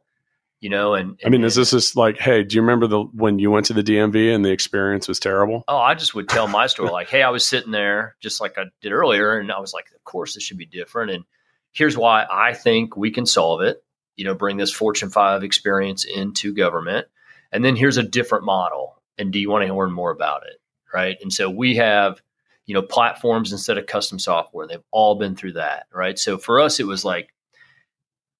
[0.67, 0.95] you know.
[0.95, 3.67] And, I mean, is this just like, hey, do you remember the when you went
[3.67, 5.63] to the DMV and the experience was terrible?
[5.69, 8.59] Oh, I just would tell my story like, hey, I was sitting there just like
[8.59, 11.13] I did earlier, and I was like, of course this should be different.
[11.13, 11.25] And
[11.71, 13.81] here's why I think we can solve it.
[14.17, 17.07] You know, bring this Fortune 5 experience into government.
[17.53, 19.01] And then here's a different model.
[19.19, 20.61] And do you want to learn more about it?
[20.93, 21.17] Right.
[21.23, 22.21] And so we have,
[22.65, 24.67] you know, platforms instead of custom software.
[24.67, 25.87] They've all been through that.
[25.95, 26.19] Right.
[26.19, 27.33] So for us, it was like,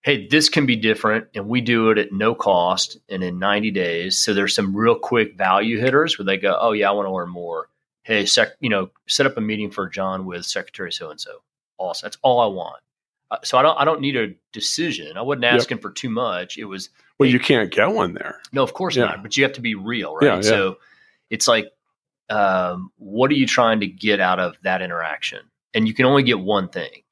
[0.07, 1.27] hey, this can be different.
[1.35, 4.17] And we do it at no cost and in 90 days.
[4.17, 7.13] So there's some real quick value hitters where they go, oh, yeah, I want to
[7.13, 7.69] learn more.
[8.05, 11.43] Hey, sec, you know, set up a meeting for John with Secretary so and so.
[11.79, 12.07] Awesome.
[12.07, 12.81] That's all I want.
[13.33, 15.17] Uh, so I don't I don't need a decision.
[15.17, 15.55] I wasn't Yep.
[15.55, 16.57] asking for too much.
[16.57, 16.89] It was
[17.19, 17.33] Well, Hey.
[17.33, 18.41] you can't get one there.
[18.53, 19.07] no, of course Yeah.
[19.07, 19.25] not.
[19.25, 20.25] But you have to be real, right?
[20.25, 20.41] Yeah, yeah.
[20.43, 20.79] So
[21.31, 21.67] it's like,
[22.31, 25.41] um, what are you trying to get out of that interaction?
[25.75, 27.03] And you can only get one thing.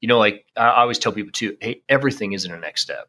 [0.00, 3.08] You know, like I, always tell people too, hey, everything isn't a next step.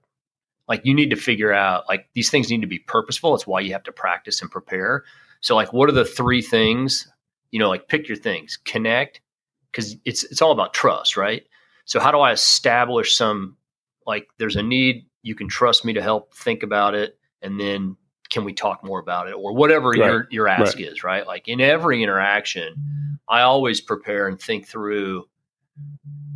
[0.67, 3.33] Like you need to figure out like these things need to be purposeful.
[3.35, 5.03] It's why you have to practice and prepare.
[5.41, 7.11] So like what are the three things?
[7.51, 9.21] You know, like pick your things, connect,
[9.71, 11.45] because it's it's all about trust, right?
[11.85, 13.57] So how do I establish some
[14.05, 17.97] like there's a need, you can trust me to help think about it, and then
[18.29, 19.97] can we talk more about it or whatever Right.
[19.97, 21.27] your your ask is, right?
[21.27, 22.75] Like in every interaction,
[23.27, 25.27] I always prepare and think through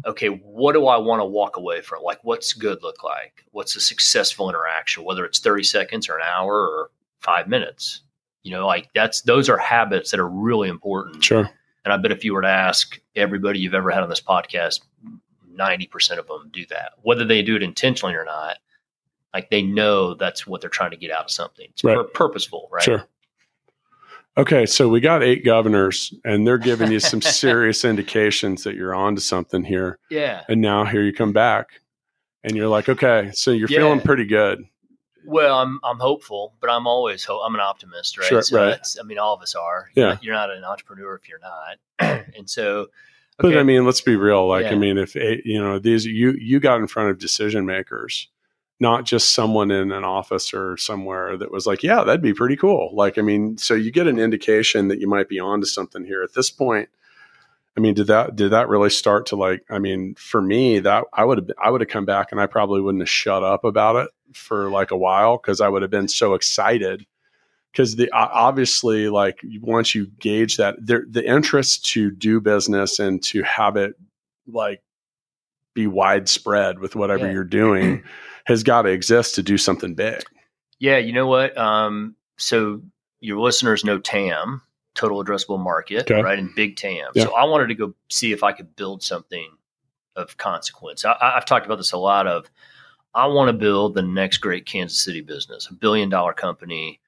[0.05, 2.03] okay, what do I want to walk away from?
[2.03, 3.43] Like what's good look like?
[3.51, 6.91] What's a successful interaction, whether it's 30 seconds or an hour or
[7.21, 8.01] 5 minutes?
[8.43, 11.23] You know, like that's those are habits that are really important.
[11.23, 11.49] Sure.
[11.83, 14.81] And I bet if you were to ask everybody you've ever had on this podcast,
[15.51, 16.93] 90% of them do that.
[17.01, 18.57] Whether they do it intentionally or not,
[19.33, 21.67] like they know that's what they're trying to get out of something.
[21.71, 21.95] It's Right.
[21.95, 22.83] pur- purposeful, right?
[22.83, 23.07] Sure.
[24.37, 28.93] Okay, so we got eight governors, and they're giving you some serious indications that you're
[28.93, 29.97] on to something here.
[30.09, 30.43] Yeah.
[30.49, 31.69] And now here you come back,
[32.43, 33.79] and you're like, okay, so you're Yeah.
[33.79, 34.65] feeling pretty good.
[35.27, 38.27] Well, I'm I'm hopeful, but I'm always ho- I'm an optimist, right?
[38.27, 38.65] Sure, so right.
[38.71, 39.89] that's I mean, all of us are.
[39.95, 40.03] Yeah.
[40.03, 42.25] You're not, you're not an entrepreneur if you're not.
[42.37, 42.87] and so,
[43.39, 44.47] But I mean, let's be real.
[44.47, 47.65] Like, I mean, if eight, you know these, you you got in front of decision
[47.65, 48.27] makers,
[48.79, 52.57] not just someone in an office or somewhere that was like, yeah, that'd be pretty
[52.57, 52.91] cool.
[52.93, 56.23] Like, I mean, so you get an indication that you might be onto something here
[56.23, 56.89] at this point.
[57.77, 59.65] I mean, did that did that really start to like?
[59.69, 62.45] I mean, for me, that I would have I would have come back and I
[62.47, 65.91] probably wouldn't have shut up about it for like a while because I would have
[65.91, 67.05] been so excited.
[67.71, 73.43] Because the obviously, like once you gauge that, the interest to do business and to
[73.43, 73.95] have it
[74.47, 74.81] like
[75.75, 77.33] be widespread with whatever yeah.
[77.33, 78.03] you're doing
[78.45, 80.23] has got to exist to do something big.
[80.79, 81.55] Yeah, you know what?
[81.57, 82.81] Um, so
[83.19, 84.61] your listeners know TAM,
[84.95, 86.21] total addressable market, okay.
[86.21, 86.39] right?
[86.39, 87.11] And big TAM.
[87.13, 87.25] Yeah.
[87.25, 89.49] So I wanted to go see if I could build something
[90.15, 91.05] of consequence.
[91.05, 92.49] I, have talked about this a lot of
[93.13, 96.99] I want to build the next great Kansas City business, a billion dollar company,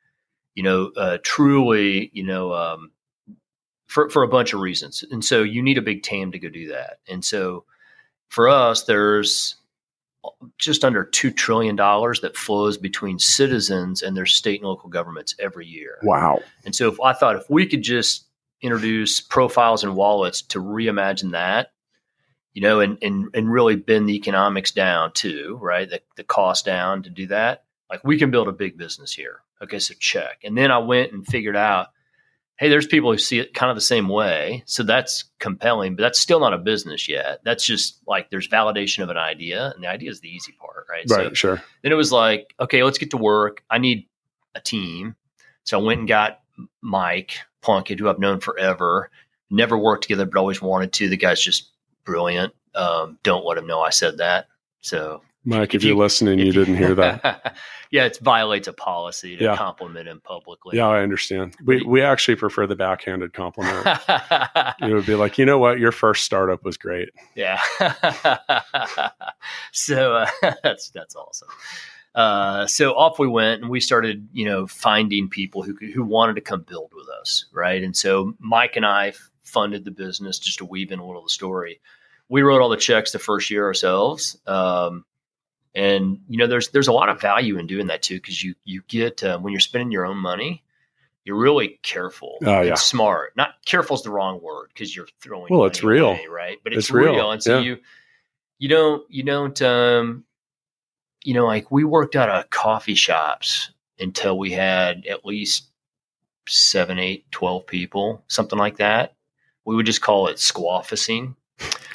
[0.55, 2.91] you know, uh, truly, you know, um,
[3.87, 5.03] for, for a bunch of reasons.
[5.11, 6.99] And so you need a big TAM to go do that.
[7.09, 7.65] And so
[8.29, 9.55] for us, there's
[10.57, 15.65] just under $2 trillion that flows between citizens and their state and local governments every
[15.65, 15.99] year.
[16.03, 16.41] Wow.
[16.65, 18.25] And so if I thought if we could just
[18.61, 21.71] introduce profiles and wallets to reimagine that,
[22.53, 25.89] you know, and, and, and really bend the economics down too, right?
[25.89, 27.63] The, the cost down to do that.
[27.89, 29.41] Like we can build a big business here.
[29.61, 29.79] Okay.
[29.79, 30.39] So check.
[30.43, 31.87] And then I went and figured out
[32.57, 34.63] hey, there's people who see it kind of the same way.
[34.65, 37.39] So that's compelling, but that's still not a business yet.
[37.43, 40.87] That's just like there's validation of an idea, and the idea is the easy part,
[40.89, 41.05] right?
[41.09, 41.63] Right, so sure.
[41.83, 43.63] Then it was like, okay, let's get to work.
[43.69, 44.07] I need
[44.55, 45.15] a team.
[45.63, 46.41] So I went and got
[46.81, 49.11] Mike Plunkett, who I've known forever,
[49.49, 51.09] never worked together, but always wanted to.
[51.09, 51.69] The guy's just
[52.05, 52.53] brilliant.
[52.73, 54.47] Um, don't let him know I said that.
[54.81, 57.55] So Mike, if, if you're you, listening, you, you didn't hear that.
[57.91, 59.55] yeah, it violates a policy to yeah.
[59.55, 60.75] compliment him publicly.
[60.75, 61.55] Yeah, I understand.
[61.63, 63.87] We we actually prefer the backhanded compliment.
[64.81, 67.11] it would be like, you know what, your first startup was great.
[67.33, 67.61] Yeah.
[69.71, 71.47] so uh, that's that's awesome.
[72.13, 76.35] Uh, so off we went, and we started, you know, finding people who who wanted
[76.35, 77.81] to come build with us, right?
[77.81, 80.39] And so Mike and I funded the business.
[80.39, 81.79] Just to weave in a little of the story,
[82.27, 84.37] we wrote all the checks the first year ourselves.
[84.45, 85.05] Um,
[85.77, 88.55] and you know there's there's a lot of value in doing that too because you
[88.65, 90.63] you get uh, when you're spending your own money
[91.23, 92.73] you're really careful oh, yeah.
[92.73, 96.57] smart not careful is the wrong word because you're throwing well it's real away, right
[96.63, 97.13] but it's, it's real.
[97.13, 97.31] real.
[97.31, 97.63] and so yeah.
[97.63, 97.77] you
[98.57, 100.25] you don't you don't um
[101.23, 105.67] you know like we worked out of coffee shops until we had at least
[106.47, 109.13] seven eight twelve people something like that
[109.63, 111.35] we would just call it squawfacing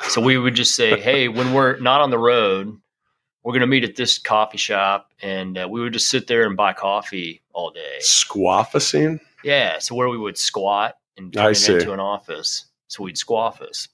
[0.08, 2.78] so we would just say hey when we're not on the road
[3.42, 6.46] we're going to meet at this coffee shop, and uh, we would just sit there
[6.46, 7.98] and buy coffee all day.
[8.00, 9.20] Squawfacing?
[9.42, 12.66] Yeah, so where we would squat and turn it into an office.
[12.86, 13.88] So we'd squawfus.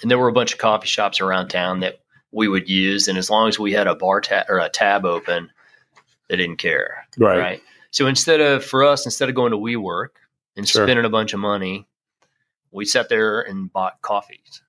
[0.00, 3.18] And there were a bunch of coffee shops around town that we would use, and
[3.18, 5.50] as long as we had a bar tab or a tab open,
[6.28, 7.06] they didn't care.
[7.18, 7.38] Right.
[7.38, 7.62] Right.
[7.90, 10.08] So instead of for us, instead of going to WeWork
[10.56, 10.86] and sure.
[10.86, 11.86] spending a bunch of money,
[12.70, 14.62] we sat there and bought coffees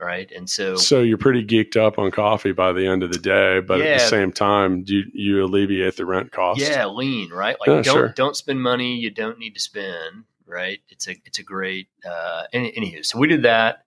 [0.00, 0.30] right?
[0.30, 3.60] And so, so you're pretty geeked up on coffee by the end of the day,
[3.60, 6.60] but yeah, at the same time, you you alleviate the rent cost.
[6.60, 7.56] Yeah, lean, right?
[7.60, 8.08] Like yeah, don't sure.
[8.10, 10.80] don't spend money you don't need to spend, right?
[10.88, 11.88] It's a it's a great.
[12.08, 13.84] Uh, any, anywho, so we did that.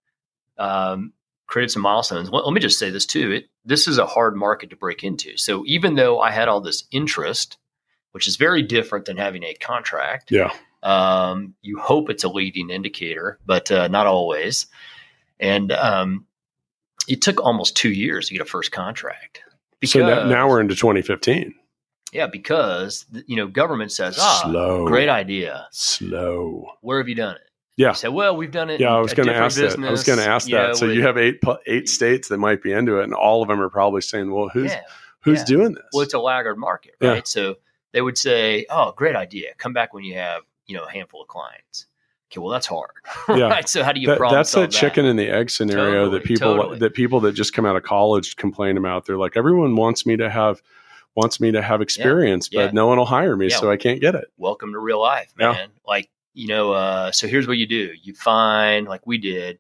[0.57, 1.13] Um,
[1.47, 2.29] created some milestones.
[2.29, 3.31] Well, let me just say this too.
[3.31, 5.37] It this is a hard market to break into.
[5.37, 7.57] So even though I had all this interest,
[8.11, 10.31] which is very different than having a contract.
[10.31, 10.51] Yeah.
[10.83, 14.67] Um, you hope it's a leading indicator, but uh, not always.
[15.41, 16.25] And um,
[17.07, 19.41] it took almost two years to get a first contract.
[19.79, 21.55] Because, so now, now we're into 2015.
[22.13, 27.35] Yeah, because you know government says, "Ah, slow, great idea, slow." Where have you done
[27.35, 27.51] it?
[27.77, 27.93] Yeah.
[27.93, 28.79] Say, well, we've done it.
[28.79, 29.87] Yeah, I was going to ask business, that.
[29.87, 30.67] I was going to ask that.
[30.67, 33.41] Know, so with, you have eight eight states that might be into it, and all
[33.41, 34.81] of them are probably saying, "Well, who's yeah,
[35.21, 35.45] who's yeah.
[35.45, 37.15] doing this?" Well, it's a laggard market, right?
[37.15, 37.21] Yeah.
[37.23, 37.55] So
[37.93, 39.53] they would say, "Oh, great idea.
[39.57, 41.87] Come back when you have you know a handful of clients."
[42.31, 42.91] Okay, well that's hard.
[43.29, 43.47] Yeah.
[43.47, 43.69] right.
[43.69, 46.55] So how do you that, That's that chicken and the egg scenario totally, that people
[46.55, 46.79] totally.
[46.79, 49.05] that people that just come out of college complain about.
[49.05, 50.61] They're like, everyone wants me to have
[51.15, 52.61] wants me to have experience, yeah.
[52.61, 52.71] but yeah.
[52.71, 54.25] no one will hire me, so I can't get it.
[54.37, 55.69] Welcome to real life, man.
[55.85, 57.91] Like, you know, uh, so here's what you do.
[58.01, 59.59] You find, like we did,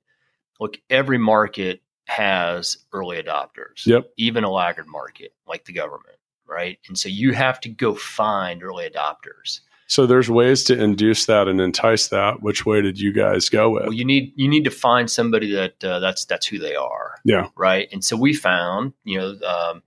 [0.59, 3.85] look, every market has early adopters.
[3.85, 4.11] Yep.
[4.17, 6.79] Even a laggard market, like the government, right?
[6.87, 9.61] And so you have to go find early adopters.
[9.91, 12.41] So there's ways to induce that and entice that.
[12.41, 13.83] Which way did you guys go with?
[13.83, 17.15] Well, you need you need to find somebody that uh, that's that's who they are.
[17.25, 17.49] Yeah.
[17.57, 17.89] Right.
[17.91, 19.83] And so we found, you know, um,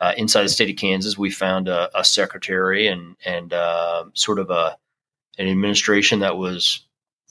[0.00, 4.38] uh, inside the state of Kansas, we found a, a secretary and and uh, sort
[4.38, 4.78] of a
[5.36, 6.86] an administration that was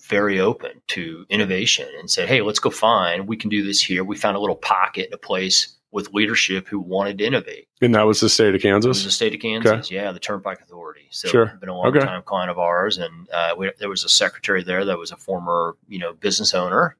[0.07, 3.27] very open to innovation and said, "Hey, let's go find.
[3.27, 6.77] We can do this here." We found a little pocket, a place with leadership who
[6.77, 7.69] wanted to innovate.
[7.81, 9.05] And that was the state of Kansas.
[9.05, 11.07] the state of Kansas, yeah, the Turnpike Authority.
[11.09, 11.45] So Sure.
[11.61, 12.05] been a long Okay.
[12.05, 15.15] time client of ours, and uh, we, there was a secretary there that was a
[15.15, 16.97] former, you know, business owner,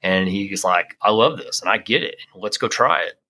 [0.00, 2.16] and he's like, "I love this, and I get it.
[2.34, 3.20] Let's go try it.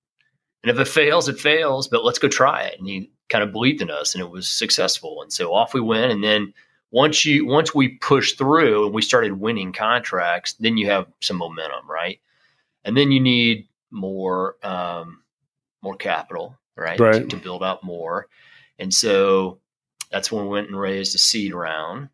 [0.62, 3.50] And if it fails, it fails, but let's go try it." And he kind of
[3.50, 5.20] believed in us, and it was successful.
[5.20, 6.12] And so off we went.
[6.12, 6.54] And then
[6.92, 11.38] once you once we pushed through and we started winning contracts, then you have some
[11.38, 12.20] momentum, right?
[12.84, 15.22] And then you need more um,
[15.82, 17.14] more capital, right, Right.
[17.22, 18.26] To, to build out more.
[18.78, 19.58] And so
[20.10, 22.08] that's when we went and raised a seed round.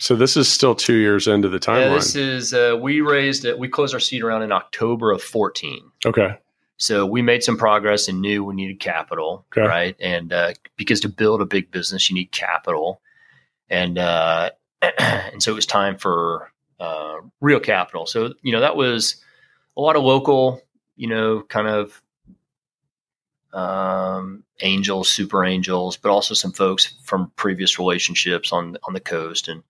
[0.00, 1.94] So this is still two years into the Yeah, timeline.
[1.94, 3.58] this is uh, we raised it.
[3.58, 5.80] We closed our seed round in October of fourteen.
[6.04, 6.36] okay.
[6.76, 9.66] So we made some progress and knew we needed capital, Okay.
[9.66, 9.96] right?
[10.00, 13.00] And uh, because to build a big business, you need capital,
[13.70, 14.50] and uh,
[14.98, 18.06] and so it was time for uh, real capital.
[18.06, 19.22] So you know that was
[19.76, 20.60] a lot of local,
[20.96, 22.02] you know, kind of
[23.52, 29.48] um, angels, super angels, but also some folks from previous relationships on on the coast.
[29.48, 29.62] And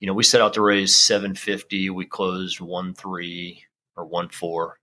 [0.00, 1.90] you know, we set out to raise seven fifty.
[1.90, 3.64] We closed one three
[3.96, 4.78] or one four.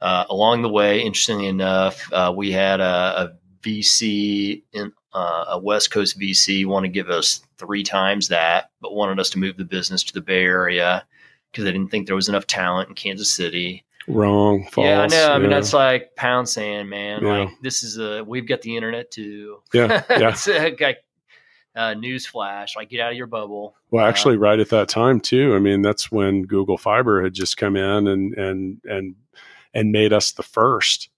[0.00, 3.32] Uh, along the way, interestingly enough, uh, we had a, a
[3.62, 8.94] VC in uh, a West Coast VC want to give us three times that, but
[8.94, 11.04] wanted us to move the business to the Bay Area
[11.50, 13.84] because they didn't think there was enough talent in Kansas City.
[14.08, 14.66] Wrong.
[14.72, 14.86] False.
[14.86, 15.32] Yeah, I know.
[15.32, 15.56] I mean, yeah.
[15.56, 17.22] that's like pound sand, man.
[17.22, 17.38] Yeah.
[17.38, 19.58] Like this is a we've got the internet too.
[19.72, 20.28] Yeah, yeah.
[20.30, 21.04] it's a, like
[21.76, 22.76] uh, news flash.
[22.76, 23.74] Like get out of your bubble.
[23.90, 25.54] Well, Uh, actually, right at that time too.
[25.54, 29.14] I mean, that's when Google Fiber had just come in and and and
[29.74, 31.10] and made us the first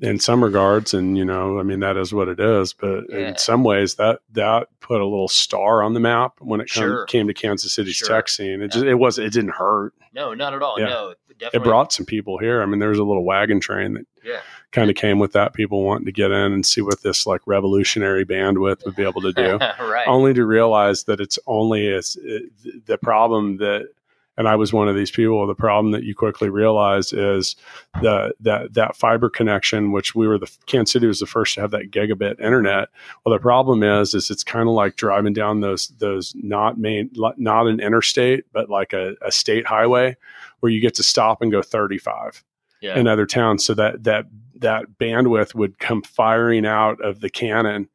[0.00, 0.94] in some regards.
[0.94, 2.72] And you know, I mean, that is what it is.
[2.72, 3.28] But Yeah.
[3.28, 6.82] in some ways, that that put a little star on the map when it come,
[6.82, 7.04] Sure.
[7.06, 8.08] came to Kansas City's Sure.
[8.08, 8.62] tech scene.
[8.62, 9.94] It just it was it didn't hurt.
[10.14, 10.78] No, not at all.
[10.78, 10.86] Yeah.
[10.86, 11.14] No,
[11.52, 12.62] It brought some people here.
[12.62, 14.40] I mean, there was a little wagon train that yeah.
[14.70, 15.54] kind of came with that.
[15.54, 19.22] People wanting to get in and see what this like revolutionary bandwidth would be able
[19.22, 19.56] to do.
[19.80, 20.06] right.
[20.06, 22.44] only to realize that it's only as it,
[22.86, 23.88] the problem that
[24.42, 27.54] and I was one of these people the problem that you quickly realize is
[28.00, 31.60] the that that fiber connection which we were the Kansas City was the first to
[31.60, 32.88] have that gigabit internet.
[33.24, 37.08] Well the problem is is it's kind of like driving down those those not main
[37.36, 40.16] not an interstate but like a, a state highway
[40.58, 42.42] where you get to stop and go 35
[42.80, 42.98] yeah.
[42.98, 43.64] in other towns.
[43.64, 44.26] So that that
[44.56, 47.88] that bandwidth would come firing out of the cannon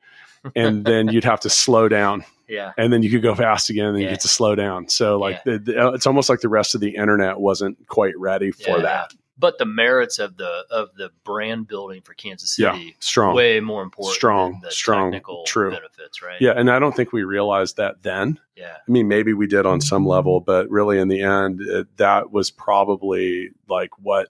[0.55, 2.71] and then you'd have to slow down yeah.
[2.77, 4.10] and then you could go fast again and then Yeah.
[4.10, 6.81] you get to slow down so like the, the, it's almost like the rest of
[6.81, 8.81] the internet wasn't quite ready for Yeah.
[8.83, 13.36] that But the merits of the of the brand building for Kansas City Yeah, strong
[13.36, 14.15] way more important.
[14.15, 15.71] Strong, strong, technical true.
[15.71, 16.41] benefits, right?
[16.41, 18.77] yeah and i don't think we realized that then Yeah.
[18.88, 22.31] i mean maybe we did on some level but really in the end it, that
[22.31, 24.29] was probably like what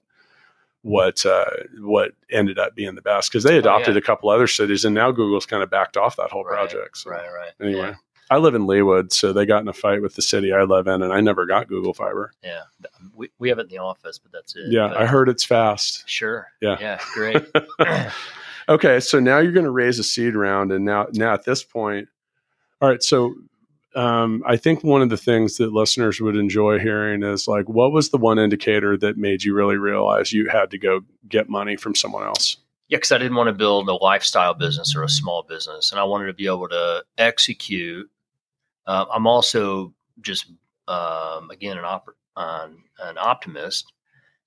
[0.84, 1.44] what uh,
[1.82, 3.98] what ended up being the best because they adopted Oh, yeah.
[3.98, 6.98] a couple other cities and now google's kind of backed off that whole Right, project
[7.00, 7.28] so Right.
[7.28, 7.52] Right.
[7.62, 7.94] anyway
[8.30, 10.88] i live in Leawood so they got in a fight with the city i live
[10.88, 12.62] in and i never got google fiber Yeah.
[12.82, 12.88] yeah.
[13.16, 14.72] We, we have it in the office, but that's it.
[14.72, 16.48] yeah But- i heard it's fast Sure.
[16.62, 16.78] Yeah.
[16.80, 17.00] Yeah.
[17.14, 17.46] Great.
[18.70, 21.64] okay so now you're going to raise a seed round and now now at this
[21.64, 22.08] point
[22.82, 23.34] all right so
[23.96, 27.92] um, i think one of the things that listeners would enjoy hearing is like what
[27.92, 31.76] was the one indicator that made you really realize you had to go get money
[31.78, 32.58] from someone else
[32.90, 36.00] Yeah, because I didn't want to build a lifestyle business or a small business, and
[36.00, 38.10] I wanted to be able to execute.
[38.88, 40.48] Uh, I'm also just
[40.88, 43.92] um, again an op- um, an optimist,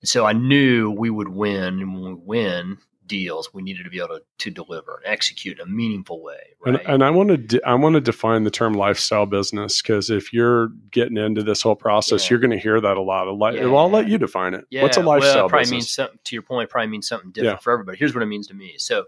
[0.01, 1.79] and so I knew we would win.
[1.79, 2.77] And when we win
[3.07, 6.37] deals, we needed to be able to, to deliver and execute in a meaningful way.
[6.65, 6.75] Right?
[6.75, 10.09] and, and i want to de- i want to define the term lifestyle business because
[10.11, 12.29] if you're getting into this whole process Yeah.
[12.29, 13.65] you're going to hear that a lot of li- Yeah.
[13.65, 16.19] well i'll let you define it Yeah, what's a well, lifestyle probably business means something
[16.23, 16.69] to your point.
[16.69, 17.97] it Probably means something different for everybody.
[17.97, 18.75] Here's what it means to me.
[18.77, 19.05] So,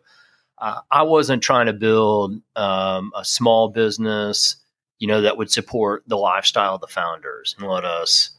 [0.57, 4.57] uh, I wasn't trying to build um, a small business,
[5.03, 8.29] you know, that would support the lifestyle of the founders and let us,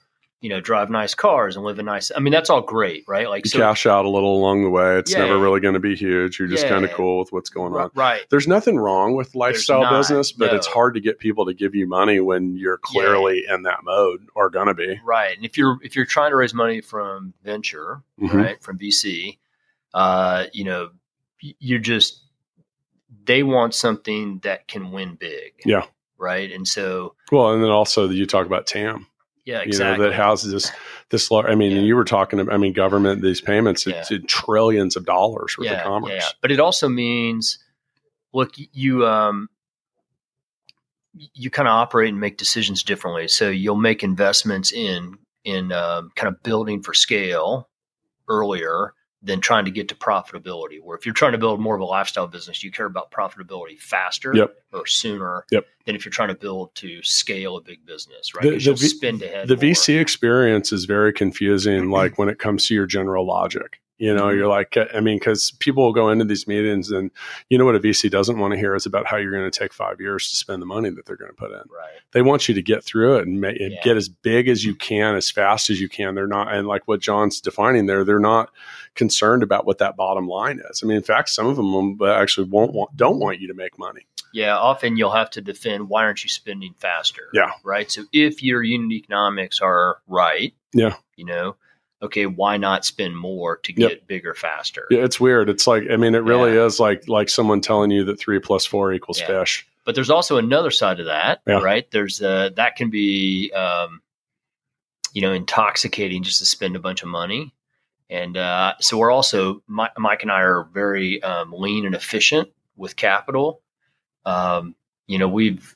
[0.41, 2.11] you know, drive nice cars and live a nice.
[2.17, 3.29] I mean, that's all great, right?
[3.29, 5.27] Like, so, cash out a little along the way it's Yeah.
[5.27, 6.71] never really going to be huge you're just Yeah.
[6.71, 8.23] kind of cool with what's going on right?
[8.31, 10.57] there's nothing wrong with lifestyle not, business, but no.
[10.57, 14.27] it's hard to get people to give you money when you're clearly in that mode
[14.35, 14.99] or gonna be.
[15.05, 15.37] Right.
[15.37, 18.33] And if you're if you're trying to raise money from venture, Mhm.
[18.33, 19.39] right, from VC,
[19.93, 20.93] uh, you know,
[21.59, 22.23] you're just
[23.27, 25.53] they want something that can win big.
[25.67, 25.85] Yeah.
[26.19, 26.51] Right.
[26.53, 29.07] And so Well, and then also you talk about TAM,
[29.45, 30.05] yeah, you exactly.
[30.05, 30.73] know, that houses this
[31.11, 31.31] this.
[31.31, 31.83] lar- I mean, Yeah.
[31.83, 32.55] you were talking about.
[32.55, 36.13] I mean, government these payments it's in trillions of dollars worth of commerce.
[36.15, 37.59] Yeah, but it also means,
[38.33, 39.49] look, you um,
[41.13, 43.29] you kind of operate and make decisions differently.
[43.29, 47.69] So you'll make investments in in um, kind of building for scale
[48.29, 48.95] earlier
[49.25, 50.81] than trying to get to profitability.
[50.83, 53.79] Where if you're trying to build more of a lifestyle business, you care about profitability
[53.81, 54.55] faster Yep.
[54.73, 55.67] or sooner Yep.
[55.87, 58.43] than if you're trying to build to scale a big business, right?
[58.45, 59.49] The- the you'll V- spend ahead.
[59.49, 59.61] the more.
[59.63, 63.81] VC experience is very confusing, like when it comes to your general logic.
[63.97, 64.37] You know, Mhm.
[64.37, 67.13] you're like, I mean, because people will go into these meetings and
[67.49, 69.57] you know what a VC doesn't want to hear is about how you're going to
[69.57, 71.59] take five years to spend the money that they're going to put in.
[71.59, 72.01] right?
[72.11, 73.81] They want you to get through it and, ma- Yeah.
[73.85, 76.15] get as big as you can, as fast as you can.
[76.17, 78.51] They're not, and like what John's defining there, they're not
[78.97, 80.83] concerned about what that bottom line is.
[80.83, 83.55] I mean, in fact, some of them um, actually won't want, don't want you to
[83.55, 84.07] make money.
[84.33, 87.29] Yeah, often you'll have to defend why aren't you spending faster?
[87.33, 87.53] Yeah.
[87.63, 87.89] Right.
[87.91, 90.97] So if your unit economics are right, Yeah.
[91.15, 91.55] you know,
[92.05, 93.91] okay, why not spend more to Yep.
[93.91, 94.87] get bigger faster?
[94.91, 95.49] Yeah, it's weird.
[95.49, 98.65] It's like, I mean, it really is like like someone telling you that three plus
[98.65, 99.27] four equals Yeah.
[99.27, 99.67] fish.
[99.85, 101.61] But there's also another side to that, Yeah.
[101.61, 101.91] right?
[101.91, 104.01] There's uh, that can be, um,
[105.13, 107.53] you know, intoxicating just to spend a bunch of money.
[108.11, 112.49] And uh, so we're also, Mi- Mike and I are very um, lean and efficient
[112.77, 113.61] with capital.
[114.27, 114.75] Um,
[115.07, 115.75] you know, we've,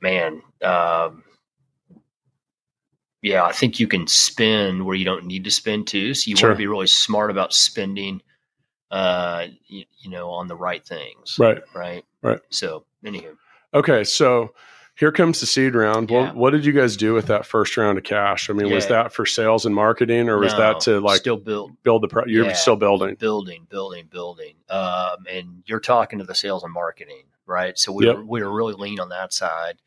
[0.00, 1.22] man, um,
[3.26, 6.14] yeah, I think you can spend where you don't need to spend too.
[6.14, 6.50] So you Sure.
[6.50, 8.22] want to be really smart about spending,
[8.90, 11.36] uh, you, you know, on the right things.
[11.38, 11.58] Right.
[11.74, 12.04] Right.
[12.22, 12.38] Right.
[12.50, 13.36] So, anywho.
[13.74, 14.54] Okay, so
[14.94, 16.08] here comes the seed round.
[16.08, 16.26] Yeah.
[16.28, 18.48] What, what did you guys do with that first round of cash?
[18.48, 21.36] I mean, was that for sales and marketing, or was No, that to like still
[21.36, 22.08] build build the?
[22.08, 22.52] Pro- you're Yeah.
[22.52, 23.16] still building.
[23.16, 24.54] building, building, building.
[24.70, 27.76] Um, and you're talking to the sales and marketing, right?
[27.76, 28.16] So we Yep.
[28.16, 29.78] were we were really lean on that side,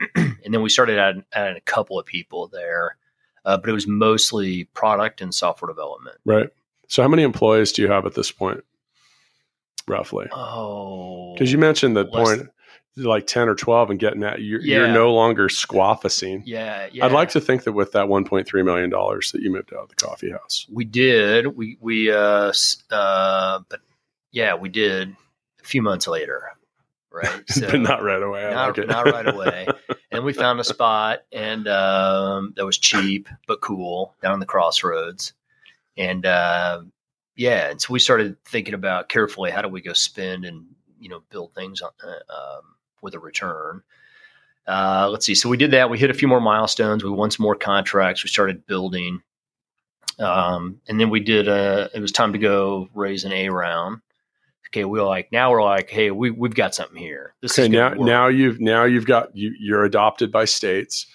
[0.14, 2.96] and then we started adding, adding a couple of people there,
[3.44, 6.16] uh, but it was mostly product and software development.
[6.24, 6.50] Right.
[6.88, 8.64] So how many employees do you have at this point,
[9.88, 10.26] roughly?
[10.32, 12.48] Oh, Because you mentioned the point,
[12.96, 16.42] like ten or twelve, and getting that you're, you're no longer squaffacing.
[16.46, 17.04] yeah, yeah.
[17.04, 19.88] I'd like to think that with that 1.3 million dollars that you moved out of
[19.88, 20.66] the coffee house.
[20.72, 21.56] We did.
[21.56, 22.52] We we uh,
[22.90, 23.80] uh but
[24.32, 25.14] yeah, we did
[25.60, 26.52] a few months later,
[27.12, 27.42] right?
[27.48, 28.50] So but not right away.
[28.50, 29.66] Not, like not right away.
[30.10, 35.32] and we found a spot and um, that was cheap but cool down the crossroads.
[35.96, 36.82] And uh,
[37.36, 40.66] yeah, and so we started thinking about carefully how do we go spend and
[40.98, 42.62] you know build things on, uh, um,
[43.02, 43.82] with a return.
[44.66, 45.34] Uh, let's see.
[45.34, 45.90] So we did that.
[45.90, 47.04] We hit a few more milestones.
[47.04, 48.24] We won some more contracts.
[48.24, 49.22] We started building,
[50.18, 51.46] um, and then we did.
[51.46, 54.00] A, it was time to go raise an A round.
[54.70, 57.34] Okay, we are like now we're like, hey, we we've got something here.
[57.40, 58.00] This Okay, is now work.
[58.00, 61.06] now you've now you've got you you're adopted by states,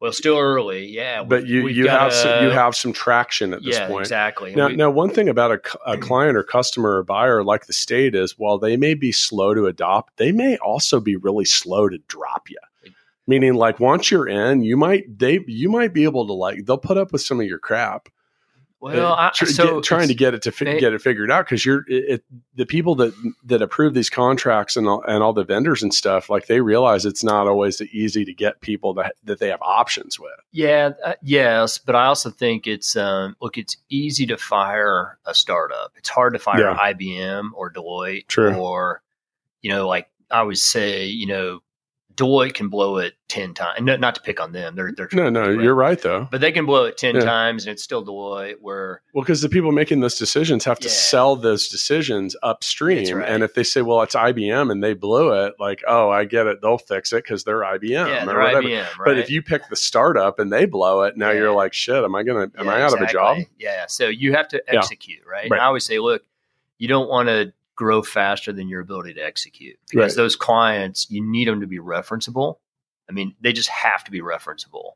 [0.00, 1.24] Well, still early, yeah.
[1.24, 4.02] but you you got have some, you have some traction at this yeah, point.
[4.02, 4.54] exactly.
[4.54, 7.72] Now, We- now, one thing about a, a client or customer or buyer like the
[7.72, 11.88] state is, while they may be slow to adopt, they may also be really slow
[11.88, 12.58] to drop you.
[13.26, 16.78] Meaning, like once you're in, you might they you might be able to like they'll
[16.78, 18.08] put up with some of your crap.
[18.80, 21.02] Well, uh, I, tr- so get- trying to get it to fi- they- get it
[21.02, 22.24] figured out because you're it, it,
[22.54, 23.12] the people that
[23.44, 27.04] that approve these contracts and all, and all the vendors and stuff like they realize
[27.04, 30.32] it's not always easy to get people that that they have options with.
[30.52, 35.34] yeah, uh, yes, but I also think it's um, look, it's easy to fire a
[35.34, 35.92] startup.
[35.96, 36.92] It's hard to fire Yeah.
[36.94, 38.54] IBM or Deloitte True.
[38.54, 39.02] or
[39.62, 41.60] you know, like I would say, you know,
[42.20, 43.74] Deloitte can blow it ten times.
[43.78, 46.28] And not to pick on them, they're they're No, no, you're right though.
[46.30, 47.22] but they can blow it ten Yeah.
[47.22, 48.56] times, and it's still Deloitte.
[48.60, 50.92] Where Well, because the people making those decisions have to Yeah.
[50.94, 53.28] sell those decisions upstream, right.
[53.28, 56.46] and if they say, "Well, it's IBM," and they blew it, like, "Oh, I get
[56.46, 58.62] it, they'll fix it because they're IBM." yeah, they're whatever.
[58.62, 59.04] IBM, right?
[59.04, 61.38] But if you pick the startup and they blow it, now Yeah.
[61.38, 62.50] you're like, "Shit, am I gonna?
[62.58, 63.86] Am I out of a job?" Yeah.
[63.86, 65.48] So you have to execute, right?
[65.50, 65.52] Right.
[65.52, 66.22] And I always say, look,
[66.78, 70.22] you don't want to grow faster than your ability to execute because Right.
[70.22, 72.58] those clients, you need them to be referenceable.
[73.08, 74.92] I mean, they just have to be referenceable.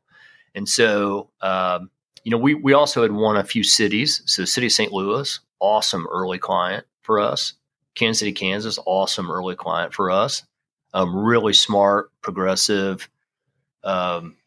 [0.53, 1.89] And so, um,
[2.23, 4.21] you know, we, we also had won a few cities.
[4.27, 4.93] So, City of St.
[4.93, 7.53] Louis, awesome early client for us.
[7.95, 10.43] Kansas City, Kansas, awesome early client for us.
[10.93, 13.09] Um, really smart, progressive
[13.83, 14.37] um,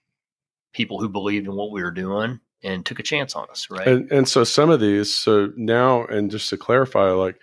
[0.72, 3.86] people who believed in what we were doing and took a chance on us, right?
[3.88, 7.36] And and so some of these, so now, and just to clarify, like,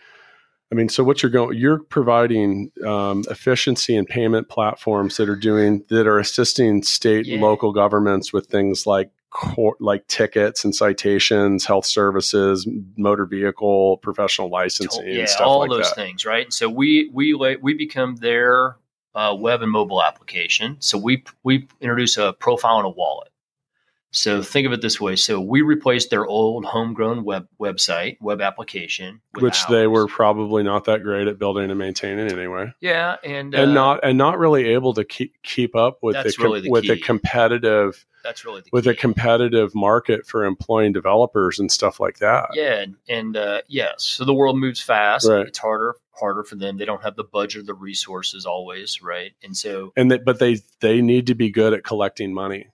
[0.72, 5.36] I mean, so what you're going, you're providing um, efficiency and payment platforms that are
[5.36, 10.74] doing that are assisting state and local governments with things like cor- like tickets and
[10.74, 15.95] citations, health services, motor vehicle, professional licensing, yeah, and stuff all like those that.
[15.95, 16.51] things, right?
[16.51, 18.78] So we we we become their
[19.13, 20.78] uh, web and mobile application.
[20.80, 23.30] So we we introduce a profile and a wallet.
[24.16, 25.18] So think of it this way.
[25.18, 30.86] So we replaced their old homegrown web website, web application, which they were probably not
[30.86, 34.70] that great at building and maintaining anyway, Yeah, and and uh, not and not really
[34.70, 37.01] able to keep keep up with the, really the with a key.
[37.01, 42.49] competitive that's really the with a competitive market for employing developers and stuff like that.
[42.53, 45.28] Yeah, and, uh, yes, so the world moves fast.
[45.28, 45.45] Right.
[45.45, 46.78] It's harder harder for them.
[46.78, 49.34] They don't have the budget or the resources always, right?
[49.43, 52.70] And so And they, but they they need to be good at collecting money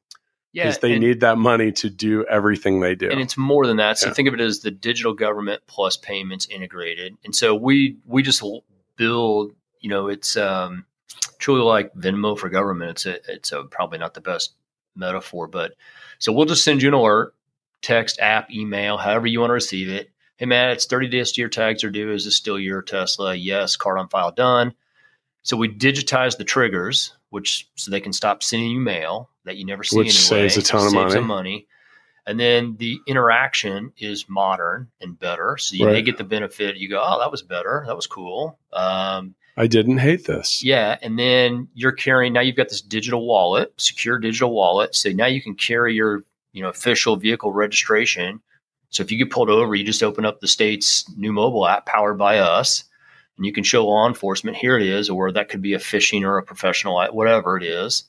[0.53, 3.09] yeah, because they and, need that money to do everything they do.
[3.09, 3.97] and it's more than that.
[3.97, 4.13] So Yeah.
[4.13, 7.17] think of it as the digital government plus payments integrated.
[7.23, 8.43] And so we we just
[8.95, 9.53] build.
[9.79, 10.85] You know, it's um,
[11.39, 12.91] truly like Venmo for government.
[12.91, 14.53] It's a it's a probably not the best
[14.95, 15.73] metaphor, but
[16.19, 17.33] so we'll just send you an alert,
[17.81, 20.11] text, app, email, however you want to receive it.
[20.37, 22.11] Hey man, it's 30 days to your tags are due.
[22.11, 23.33] Is this still your Tesla?
[23.33, 24.73] Yes, card on file done.
[25.43, 29.65] So we digitize the triggers, which so they can stop sending you mail that you
[29.65, 30.47] never see Which anyway.
[30.49, 31.19] saves a ton of money.
[31.21, 31.67] money.
[32.27, 35.57] And then the interaction is modern and better.
[35.57, 36.05] So you, they Right.
[36.05, 36.77] get the benefit.
[36.77, 37.83] You go, oh, that was better.
[37.87, 38.59] That was cool.
[38.71, 40.63] Um, I didn't hate this.
[40.63, 44.95] yeah, and then you're carrying now you've got this digital wallet, secure digital wallet.
[44.95, 46.23] So now you can carry your,
[46.53, 48.39] you know, official vehicle registration.
[48.91, 51.85] So if you get pulled over, you just open up the state's new mobile app
[51.85, 52.83] powered by us,
[53.37, 56.21] and you can show law enforcement here it is, or that could be a phishing
[56.23, 58.03] or a professional, whatever it is.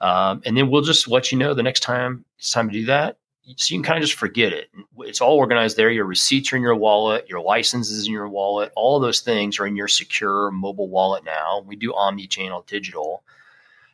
[0.00, 2.86] Um, and then we'll just let you know the next time it's time to do
[2.86, 3.18] that.
[3.56, 4.70] So you can kind of just forget it.
[4.98, 5.88] It's all organized there.
[5.88, 7.28] Your receipts are in your wallet.
[7.28, 8.72] Your licenses in your wallet.
[8.74, 11.62] All those things are in your secure mobile wallet now.
[11.64, 13.22] We do omni-channel digital.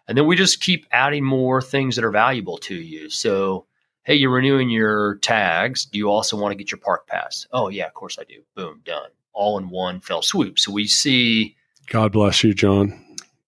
[0.08, 3.10] And then we just keep adding more things that are valuable to you.
[3.10, 3.66] So,
[4.04, 5.84] hey, you're renewing your tags.
[5.84, 7.46] Do you also want to get your park pass?
[7.52, 8.42] Oh, yeah, of course I do.
[8.54, 9.10] Boom, done.
[9.34, 10.58] All in one fell swoop.
[10.58, 11.56] So we see,
[11.88, 13.01] God bless you, John.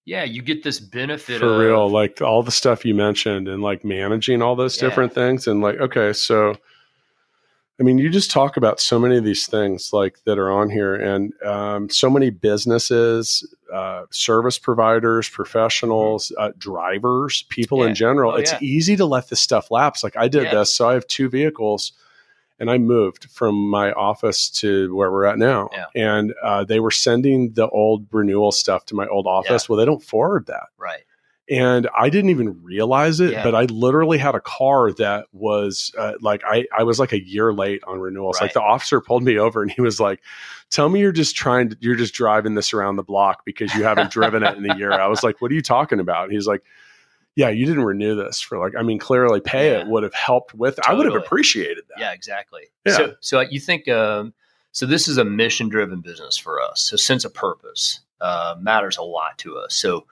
[0.05, 3.63] Yeah, you get this benefit For of, real, like all the stuff you mentioned and
[3.63, 4.89] like managing all those Yeah.
[4.89, 6.57] different things and like okay, so
[7.81, 10.71] I mean, you just talk about so many of these things like that are on
[10.71, 17.89] here, and um, so many businesses, uh, service providers, professionals, uh, drivers, people Yeah.
[17.89, 18.33] in general.
[18.35, 18.59] Oh, it's yeah.
[18.63, 20.05] easy to let this stuff lapse.
[20.05, 21.91] Like I did this, so I have two vehicles,
[22.59, 25.87] and I moved from my office to where we're at now, Yeah.
[25.95, 29.69] and uh, they were sending the old renewal stuff to my old office.
[29.69, 31.03] Well, they don't forward that right.
[31.49, 33.43] and I didn't even realize it, Yeah.
[33.43, 37.23] but I literally had a car that was uh, like I I was like a
[37.23, 38.41] year late on renewals.
[38.41, 40.21] Like the officer pulled me over and he was like,
[40.71, 43.83] "Tell me you're just trying to you're just driving this around the block because you
[43.83, 46.47] haven't driven it in a year." I was like, "What are you talking about?" He's
[46.47, 46.63] like.
[47.37, 48.75] Yeah, you didn't renew this for like.
[48.79, 50.79] I mean, clearly, PayIt would have helped with.
[50.87, 51.99] I would have appreciated that.
[51.99, 52.63] Yeah, exactly.
[52.87, 52.97] Yeah.
[52.97, 54.33] So, so you think, um,
[54.71, 56.81] so this is a mission driven business for us.
[56.81, 59.75] So sense of purpose uh, matters a lot to us.
[59.75, 60.07] So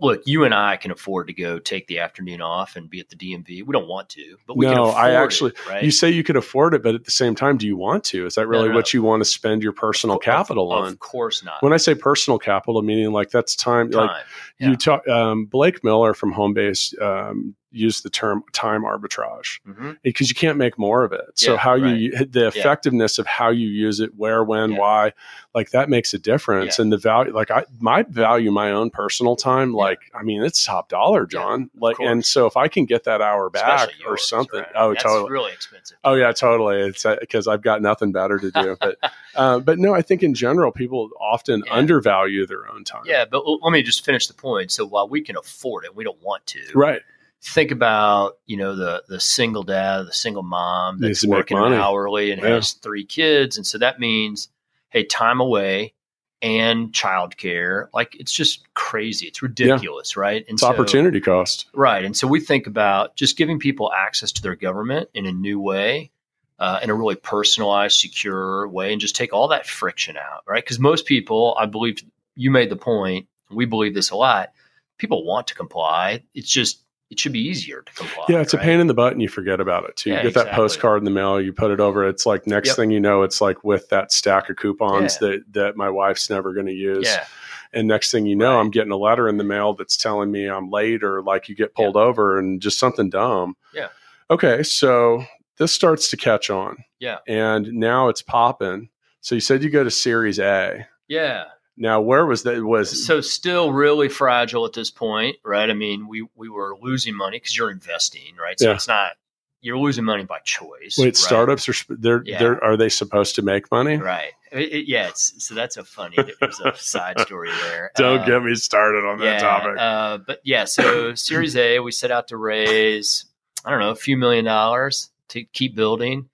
[0.00, 3.08] look, you and I can afford to go take the afternoon off and be at
[3.08, 3.64] the DMV.
[3.66, 5.82] We don't want to, but we can No, afford I actually- it, right?
[5.84, 8.26] You say you could afford it, but at the same time, do you want to?
[8.26, 8.76] Is that really no, no.
[8.76, 10.92] what you want to spend your personal Of- capital of, on?
[10.92, 11.62] Of course not.
[11.62, 14.06] When I say personal capital, meaning like that's time, Time.
[14.08, 14.24] like
[14.58, 14.70] yeah.
[14.70, 19.96] you talk um, blake miller from homebase um, used the term time arbitrage Mhm.
[20.02, 23.50] because you can't make more of it so Yeah, how you the effectiveness of how
[23.50, 24.78] you use it where when Yeah.
[24.78, 25.12] why
[25.54, 26.82] like that makes a difference Yeah.
[26.82, 29.76] and the value like i my value my own personal time Yeah.
[29.76, 33.20] like i mean it's top dollar john like and so if i can get that
[33.20, 34.68] hour back Especially or something right?
[34.76, 35.98] oh That's totally really expensive.
[36.04, 36.80] Oh yeah, totally.
[36.80, 38.76] It's because I've got nothing better to do.
[38.80, 38.98] But
[39.34, 41.72] uh, but no, I think in general people often Yeah.
[41.72, 43.02] undervalue their own time.
[43.06, 44.70] Yeah, but let me just finish the point.
[44.70, 46.60] So while we can afford it, we don't want to.
[46.74, 47.00] Right.
[47.44, 52.40] Think about you know the the single dad, the single mom that's working hourly and
[52.42, 52.48] Yeah.
[52.54, 54.48] has three kids, and so that means
[54.90, 55.92] hey, time away
[56.40, 57.88] and childcare.
[57.92, 59.26] Like it's just crazy.
[59.26, 60.44] It's ridiculous, right?
[60.48, 61.66] And It's opportunity cost.
[61.74, 62.04] right?
[62.04, 65.60] And so we think about just giving people access to their government in a new
[65.60, 66.10] way.
[66.56, 70.62] Uh, in a really personalized, secure way, and just take all that friction out, right?
[70.62, 71.98] Because most people, I believe,
[72.36, 73.26] you made the point.
[73.50, 74.52] We believe this a lot.
[74.96, 76.22] People want to comply.
[76.32, 76.83] It's just
[77.14, 78.24] it should be easier to comply.
[78.28, 78.62] Yeah, it's right?
[78.62, 80.10] a pain in the butt, and you forget about it too.
[80.10, 82.06] Yeah, you get that postcard in the mail, you put it over.
[82.08, 82.76] It's like next Yep.
[82.76, 85.28] thing you know, it's like with that stack of coupons Yeah.
[85.28, 87.06] that that my wife's never going to use.
[87.06, 87.24] Yeah,
[87.72, 88.60] And next thing you know, Right.
[88.60, 91.54] I'm getting a letter in the mail that's telling me I'm late or like you
[91.54, 93.56] get pulled over and just something dumb.
[93.72, 93.88] Yeah.
[94.30, 95.24] Okay, so
[95.58, 96.84] this starts to catch on.
[96.98, 97.18] Yeah.
[97.28, 98.88] And now it's popping.
[99.20, 100.86] So you said you go to Series A.
[101.08, 101.44] yeah.
[101.76, 102.62] Now, where was that?
[102.64, 105.68] Was So still really fragile at this point, right?
[105.68, 108.58] I mean, we we were losing money because you're investing, right?
[108.58, 108.74] So Yeah.
[108.74, 109.12] it's not
[109.60, 110.96] you're losing money by choice.
[110.98, 111.16] wait, right?
[111.16, 112.38] startups are they're Yeah.
[112.38, 113.96] they're are they supposed to make money?
[113.96, 114.32] right?
[114.52, 116.16] It- it- yeah, it's so that's a funny.
[116.40, 117.90] There's a side story there.
[117.96, 119.76] Don't Uh, get me started on that topic.
[119.78, 123.24] Uh, but yeah, so Series A, we set out to raise
[123.64, 126.28] I don't know, a few million dollars to keep building.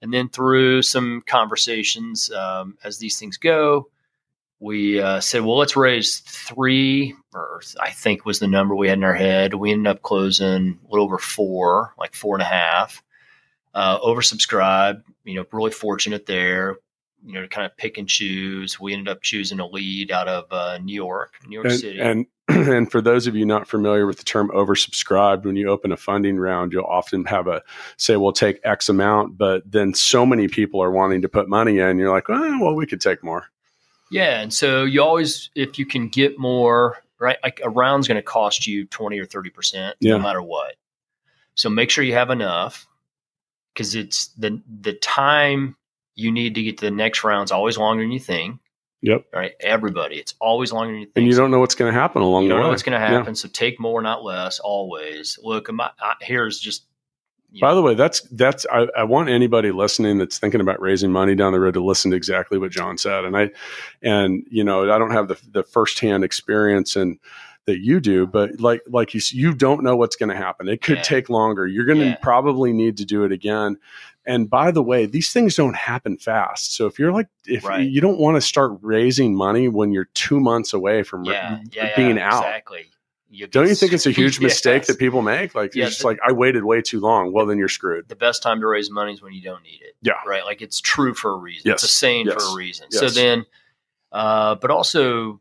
[0.00, 3.88] And then through some conversations, um, as these things go,
[4.60, 8.98] we uh, said, well, let's raise three, or I think was the number we had
[8.98, 9.54] in our head.
[9.54, 13.02] We ended up closing a little over four, like four and a half.
[13.74, 16.76] Uh, oversubscribed, you know, really fortunate there
[17.24, 18.78] you know, to kind of pick and choose.
[18.78, 22.00] We ended up choosing a lead out of uh, New York, New York and, City.
[22.00, 25.92] And and for those of you not familiar with the term oversubscribed, when you open
[25.92, 27.62] a funding round, you'll often have a
[27.96, 31.78] say, "We'll take X amount," but then so many people are wanting to put money
[31.78, 33.46] in, you're like, oh, "Well, we could take more."
[34.14, 37.36] Yeah, and so you always, if you can get more, right?
[37.42, 40.12] Like a round's going to cost you twenty or thirty percent, Yeah.
[40.12, 40.74] no matter what.
[41.54, 42.86] So make sure you have enough,
[43.72, 45.76] because it's the the time
[46.14, 48.60] you need to get to the next round's always longer than you think.
[49.02, 49.26] Yep.
[49.34, 51.16] Right, everybody, it's always longer than you think.
[51.16, 52.64] And you don't know what's going to happen along you the don't way.
[52.66, 53.18] know what's going to Yeah.
[53.18, 53.34] happen.
[53.34, 54.60] So take more, not less.
[54.60, 55.70] Always look.
[55.72, 56.84] My, I, here's just.
[57.60, 61.12] By know, the way, that's that's I, I want anybody listening that's thinking about raising
[61.12, 63.24] money down the road to listen to exactly what John said.
[63.24, 63.50] And I
[64.02, 67.18] and you know, I don't have the the firsthand experience and
[67.66, 70.68] that you do, but like like you you don't know what's going to happen.
[70.68, 71.02] It could Yeah.
[71.02, 71.66] take longer.
[71.66, 72.16] You're going to Yeah.
[72.20, 73.78] probably need to do it again.
[74.26, 76.74] And by the way, these things don't happen fast.
[76.74, 77.88] So if you're like if Right.
[77.88, 81.84] you don't want to start raising money when you're 2 months away from yeah, yeah,
[81.86, 82.38] yeah, being out.
[82.42, 82.86] Exactly.
[83.30, 84.86] You Don't you think it's a huge mistake Yes.
[84.88, 85.54] that people make?
[85.54, 87.32] Like Yeah, it's just the- like I waited way too long.
[87.32, 88.08] Well, then you're screwed.
[88.08, 89.96] the best time to raise money is when you don't need it.
[90.02, 90.12] Yeah.
[90.26, 90.44] Right.
[90.44, 91.62] Like it's true for a reason.
[91.66, 91.82] Yes.
[91.82, 92.34] It's a saying Yes.
[92.42, 92.90] for a reason.
[92.92, 93.44] So then,
[94.12, 95.40] uh, but also,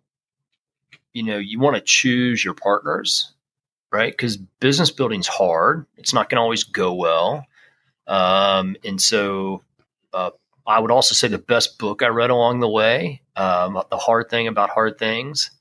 [1.14, 3.32] you know, you want to choose your partners,
[3.92, 4.12] right?
[4.12, 5.86] Because business building's hard.
[5.98, 7.46] It's not going to always go well.
[8.08, 9.62] Um, and so,
[10.14, 10.32] uh,
[10.66, 14.30] I would also say the best book I read along the way, um, the hard
[14.30, 15.52] thing about hard things,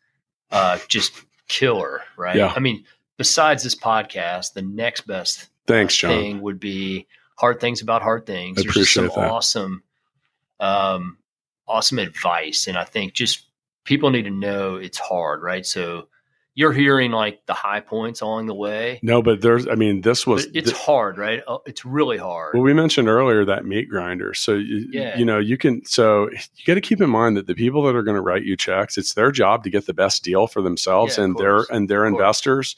[0.51, 1.13] uh, just
[1.53, 2.35] killer, right?
[2.37, 2.51] Yeah.
[2.57, 2.85] I mean,
[3.19, 6.11] besides this podcast, the next best Thanks, John.
[6.11, 8.59] thing would be hard things about hard things.
[8.59, 9.31] I There's just some appreciate that.
[9.31, 9.83] awesome,
[10.61, 11.19] um,
[11.69, 13.45] awesome advice, and I think just
[13.85, 15.67] people need to know it's hard, right?
[15.67, 16.09] So
[16.55, 19.01] you're hearing like the high points along the way.
[19.03, 21.43] No, but there's, I mean, this was, But it's th- hard, right?
[21.49, 22.53] Uh, It's really hard.
[22.53, 24.35] well, we mentioned earlier that meat grinder.
[24.35, 25.17] So, you, Yeah.
[25.17, 27.97] you know, you can, so you got to keep in mind that the people that
[27.97, 30.61] are going to write you checks, it's their job to get the best deal for
[30.61, 32.77] themselves Yeah, and their, and their investors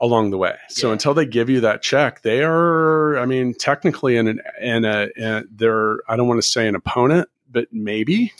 [0.00, 0.56] along the way.
[0.70, 0.92] So Yeah.
[0.94, 5.08] until they give you that check, they are, I mean, technically in an, in a,
[5.14, 8.32] in, they're, I don't want to say an opponent, but maybe.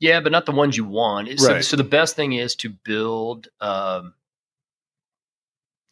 [0.00, 1.38] Yeah, but not the ones you want.
[1.38, 1.64] So, Right.
[1.64, 3.48] so the best thing is to build.
[3.60, 4.14] Um,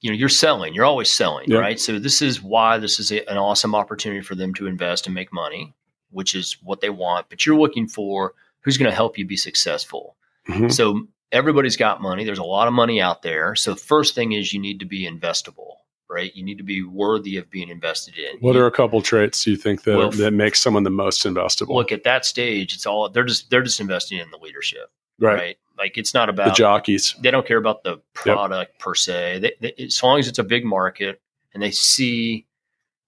[0.00, 0.74] you know, you're selling.
[0.74, 1.59] You're always selling, Yeah.
[1.59, 1.78] right?
[1.78, 5.14] So this is why this is a, an awesome opportunity for them to invest and
[5.14, 5.74] make money,
[6.11, 7.28] which is what they want.
[7.28, 10.16] But you're looking for who's going to help you be successful.
[10.48, 10.72] Mhm.
[10.72, 12.24] So everybody's got money.
[12.24, 13.56] There's a lot of money out there.
[13.56, 15.78] So first thing is you need to be investable,
[16.09, 16.34] right?
[16.34, 18.38] You need to be worthy of being invested in.
[18.40, 21.74] What are a couple traits you think that, Well, that makes someone the most investable?
[21.74, 22.74] look at that stage?
[22.74, 25.34] It's all they're just they're just investing in the leadership, right.
[25.34, 25.59] right?
[25.76, 27.14] Like it's not about The jockeys.
[27.20, 29.38] they don't care about the product per se.
[29.40, 31.20] They, they, as long as it's a big market
[31.54, 32.46] and they see,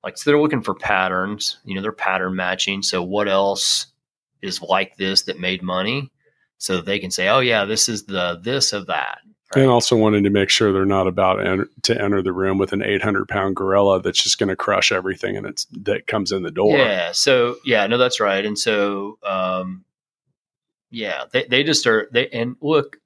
[0.05, 1.59] like, so they're looking for patterns.
[1.65, 2.83] You know, they're pattern matching.
[2.83, 3.87] So what else
[4.41, 6.11] is like this that made money?
[6.59, 9.19] So they can say, oh yeah, this is the this of that.
[9.55, 9.63] Right.
[9.63, 11.39] And also wanting to make sure they're not about
[11.83, 15.37] to enter the room with an 800 pound gorilla that's just going to crush everything
[15.37, 16.77] and it's that comes in the door.
[16.79, 17.11] Yeah.
[17.13, 18.45] So yeah, no, that's right.
[18.45, 19.85] And so, um,
[20.91, 22.09] yeah, they, they just are.
[22.13, 22.99] They and look,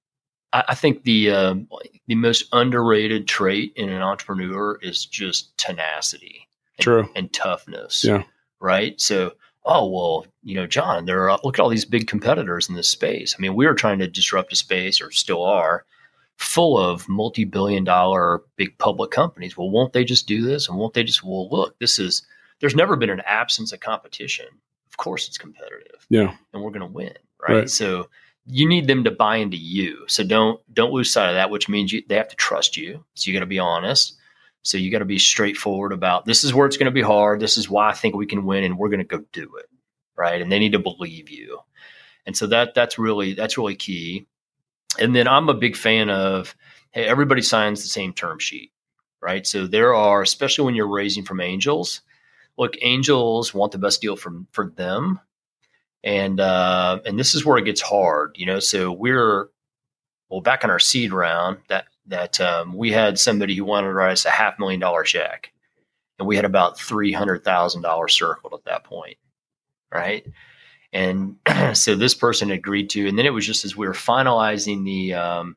[0.53, 1.68] I, I think the um,
[2.07, 6.49] the most underrated trait in an entrepreneur is just tenacity.
[6.78, 7.09] and- True.
[7.14, 8.05] and toughness.
[8.05, 8.24] Yeah.
[8.61, 9.01] Right.
[9.01, 9.32] So,
[9.64, 12.88] oh well, you know, John, there are look at all these big competitors in this
[12.88, 13.34] space.
[13.36, 15.84] I mean, we were trying to disrupt a space, or still are,
[16.37, 19.57] full of multi-billion-dollar big public companies.
[19.57, 20.68] Well, won't they just do this?
[20.68, 21.22] And won't they just?
[21.24, 22.22] Well, look, this is.
[22.61, 24.47] There's never been an absence of competition.
[24.89, 26.35] Of course, it's competitive, Yeah.
[26.53, 27.14] and we're going to win.
[27.41, 27.55] Right?
[27.55, 27.70] Right.
[27.70, 28.09] So.
[28.47, 31.49] You need them to buy into you, so don't don't lose sight of that.
[31.49, 33.03] Which means you, they have to trust you.
[33.14, 34.18] So you got to be honest.
[34.61, 37.41] So you got to be straightforward about this is where it's going to be hard.
[37.41, 39.64] This is why I think we can win, and we're going to go do it,
[40.14, 40.43] right?
[40.43, 41.61] And they need to believe you.
[42.26, 44.26] And so that that's really that's really key.
[44.99, 46.55] And then I'm a big fan of
[46.92, 48.72] hey, everybody signs the same term sheet,
[49.20, 49.47] right?
[49.47, 52.01] So there are, especially when you're raising from angels.
[52.57, 55.20] Look, angels want the best deal from for them,
[56.05, 58.61] and uh, and this is where it gets hard, you know.
[58.61, 59.49] So we're
[60.28, 63.95] well back in our seed round that that um, we had somebody who wanted to
[63.95, 65.53] write us a half million dollar check,
[66.18, 69.16] and we had about three hundred thousand dollars circled at that point,
[69.92, 70.24] right?
[70.95, 71.36] And
[71.74, 75.14] so this person agreed to, and then it was just as we were finalizing the
[75.14, 75.57] um,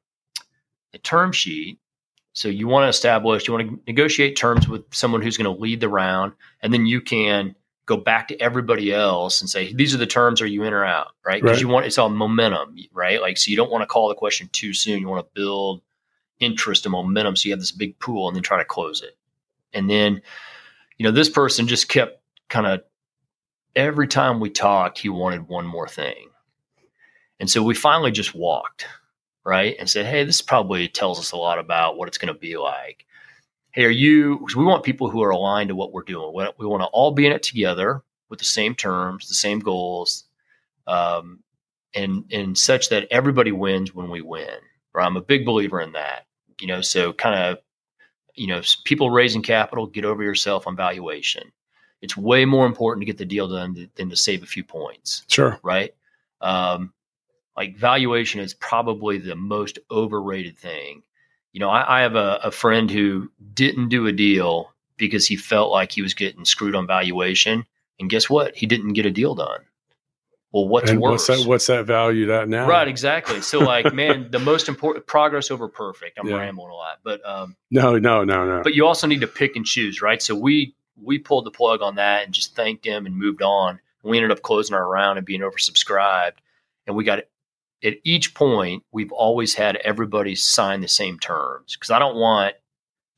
[0.91, 1.79] the term sheet.
[2.33, 5.61] So you want to establish, you want to negotiate terms with someone who's going to
[5.61, 7.55] lead the round, and then you can
[7.88, 10.83] go back to everybody else and say, these are the terms, are you in or
[10.83, 11.13] out?
[11.25, 11.41] Right.
[11.41, 11.61] Because Right.
[11.61, 13.21] you want, it's all momentum, right?
[13.21, 14.99] Like, so you don't want to call the question too soon.
[14.99, 15.81] You want to build
[16.39, 17.35] interest and momentum.
[17.38, 19.17] So you have this big pool and then try to close it.
[19.73, 20.21] And then,
[20.97, 22.81] you know, this person just kept kind of
[23.76, 26.30] every time we talked, he wanted one more thing.
[27.39, 28.86] And so we finally just walked,
[29.45, 29.76] right?
[29.80, 32.57] And said, Hey, this probably tells us a lot about what it's going to be
[32.57, 33.05] like.
[33.72, 36.34] Hey, are you, we want people who are aligned to what we're doing.
[36.34, 40.26] We, want to all be in it together with the same terms, the same goals,
[40.88, 41.43] um,
[41.93, 44.49] and, and such that everybody wins when we win.
[44.93, 45.05] Right?
[45.05, 46.26] I'm a big believer in that,
[46.59, 47.59] you know, so kind of,
[48.34, 51.51] you know, people raising capital, get over yourself on valuation.
[52.02, 54.64] It's way more important to get the deal done th- than to save a few
[54.64, 55.60] points Sure.
[55.64, 55.93] right?
[56.41, 56.93] Um,
[57.56, 61.02] like valuation is probably the most overrated thing.
[61.54, 65.36] You know, I, I have a, a friend who didn't do a deal because he
[65.36, 67.66] felt like he was getting screwed on valuation,
[68.00, 68.56] and guess what?
[68.56, 69.62] He didn't get a deal done.
[70.52, 71.28] Well, what's and worse?
[71.28, 71.48] what's that?
[71.50, 72.68] What's that valued at now?
[72.68, 73.41] Right, exactly.
[73.41, 76.18] So, like, man, the most important progress over perfect.
[76.20, 76.38] I'm Yeah.
[76.38, 78.62] rambling a lot, but um, No, no, no, no.
[78.64, 80.22] but you also need to pick and choose, right?
[80.22, 83.80] So we we pulled the plug on that and just thanked him and moved on.
[84.04, 86.34] We ended up closing our round and being oversubscribed,
[86.86, 87.20] and we got
[87.84, 92.56] at each point we've always had everybody sign the same terms because I don't want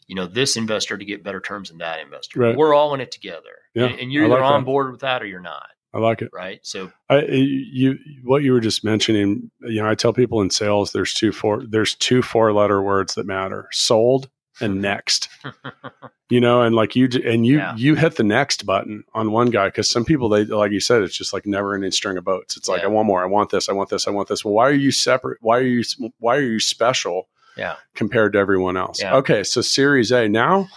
[0.08, 2.40] you know this investor to get better terms than that investor.
[2.40, 2.58] Right.
[2.58, 4.66] We're all in it together, Yeah, and, and you're like on that.
[4.66, 6.32] board with that or you're not, I like it.
[6.34, 6.60] right?
[6.64, 10.92] So I, you, what you were just mentioning, you know, I tell people in sales,
[10.92, 14.30] there's two four, there's two four letter words that matter: sold
[14.62, 15.30] and next.
[16.30, 17.76] you know, and like you, and you, Yeah.
[17.76, 21.02] you hit the next button on one guy because some people, they like you said,
[21.02, 22.56] it's just like never ending string of boats.
[22.58, 22.88] It's like Yeah.
[22.88, 24.44] I want more, I want this, I want this, I want this.
[24.46, 25.40] Well, why are you separate?
[25.42, 25.84] Why are you,
[26.20, 29.02] why are you special yeah, compared to everyone else?
[29.02, 29.16] Yeah.
[29.18, 30.68] Okay, so Series A now.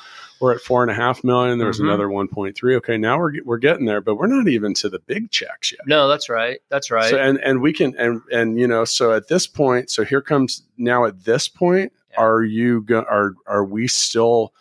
[0.40, 1.58] We're at four and a half million.
[1.58, 1.84] There was Mhm.
[1.84, 2.74] another 1.3.
[2.78, 5.82] Okay, now we're we're getting there, but we're not even to the big checks yet.
[5.86, 7.08] no, that's right, that's right.
[7.10, 10.20] So and and we can and and you know so at this point so here
[10.20, 14.52] comes now at this point Are you go, are are we still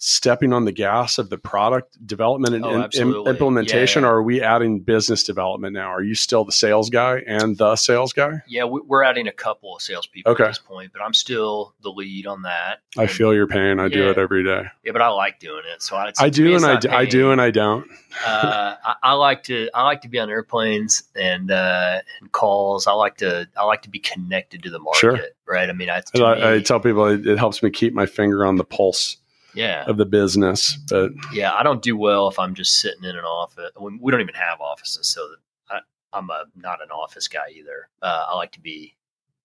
[0.00, 4.12] stepping on the gas of the product development and Oh, and implementation Yeah, yeah.
[4.12, 7.74] or are we adding business development now are you still the sales guy and the
[7.74, 10.44] sales guy yeah, we, we're adding a couple of salespeople Okay.
[10.44, 12.78] at this point, but I'm still the lead on that.
[12.96, 15.62] I And- feel your pain I do it every day Yeah, but I like doing
[15.74, 15.82] it.
[15.82, 17.84] So I, I do and I, d- I do and I don't
[18.24, 22.86] uh, I, I like to I like to be on airplanes and uh, and calls.
[22.86, 25.00] I like to I like to be connected to the market.
[25.00, 25.18] Sure.
[25.46, 25.68] Right.
[25.68, 28.56] I mean, I, I, I tell people it, it helps me keep my finger on
[28.56, 29.16] the pulse
[29.54, 31.52] yeah, of the business but yeah.
[31.52, 33.70] I don't do well if I'm just sitting in an office.
[33.80, 35.26] We don't even have offices, so
[35.70, 35.80] I,
[36.12, 37.88] I'm a not an office guy either.
[38.02, 38.94] Uh, I like to be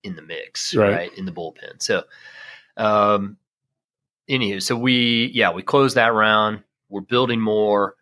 [0.03, 0.91] in the mix, Right.
[0.93, 1.81] right, in the bullpen.
[1.81, 2.03] So,
[2.77, 3.37] um,
[4.29, 6.63] anywho, so we yeah we closed that round.
[6.89, 7.95] We're building more.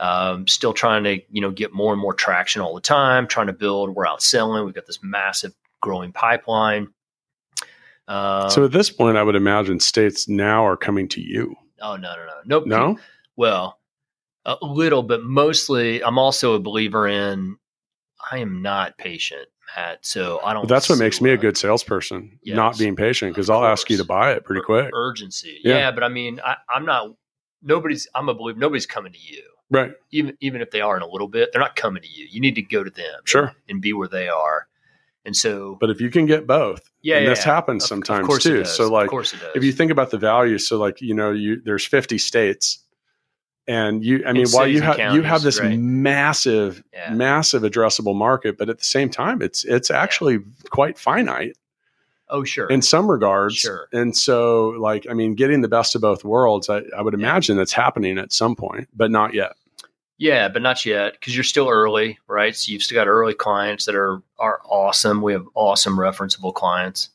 [0.00, 3.26] Um, still trying to you know get more and more traction all the time.
[3.28, 3.90] Trying to build.
[3.90, 4.64] We're out selling.
[4.64, 6.88] We've got this massive growing pipeline.
[8.08, 11.96] Um, so at this point I would imagine states now are coming to you oh
[11.96, 12.66] no no no nope.
[12.66, 12.98] no
[13.36, 13.78] Well,
[14.46, 17.56] a little, but mostly, I'm also a believer in.
[18.30, 20.04] I am not patient, Matt.
[20.04, 20.62] So I don't.
[20.62, 22.56] But that's what makes me a good salesperson, Yes.
[22.56, 24.90] not being patient, because I'll ask you to buy it pretty quick.
[24.92, 25.76] Urgency, Yeah.
[25.76, 25.90] yeah.
[25.92, 27.14] But I mean, I, I'm not.
[27.62, 28.06] Nobody's.
[28.14, 28.58] I'm a believer.
[28.58, 29.42] Nobody's coming to you.
[29.70, 29.92] Right.
[30.10, 32.26] Even even if they are in a little bit, they're not coming to you.
[32.30, 33.20] You need to go to them.
[33.24, 33.54] Sure.
[33.68, 34.68] And be where they are.
[35.26, 37.54] And so, But if you can get both, yeah, and yeah, this yeah.
[37.54, 38.64] happens Of- of sometimes it too.
[38.66, 39.52] So like of course it does.
[39.54, 42.80] if you think about the value, so like, you know, you there's 50 states
[43.66, 45.78] and you, I mean, And while you have, you have this right.
[45.78, 47.14] massive, Yeah.
[47.14, 51.56] massive addressable market, but at the same time, it's, it's actually quite finite
[52.28, 53.56] oh sure, in some regards.
[53.56, 53.88] Sure.
[53.94, 57.56] And so like, I mean, getting the best of both worlds, I, I would imagine
[57.56, 59.52] that's happening at some point, but not yet.
[60.18, 62.54] Yeah, but not yet because you're still early, right?
[62.54, 65.22] So you've still got early clients that are are awesome.
[65.22, 67.08] We have awesome referenceable clients,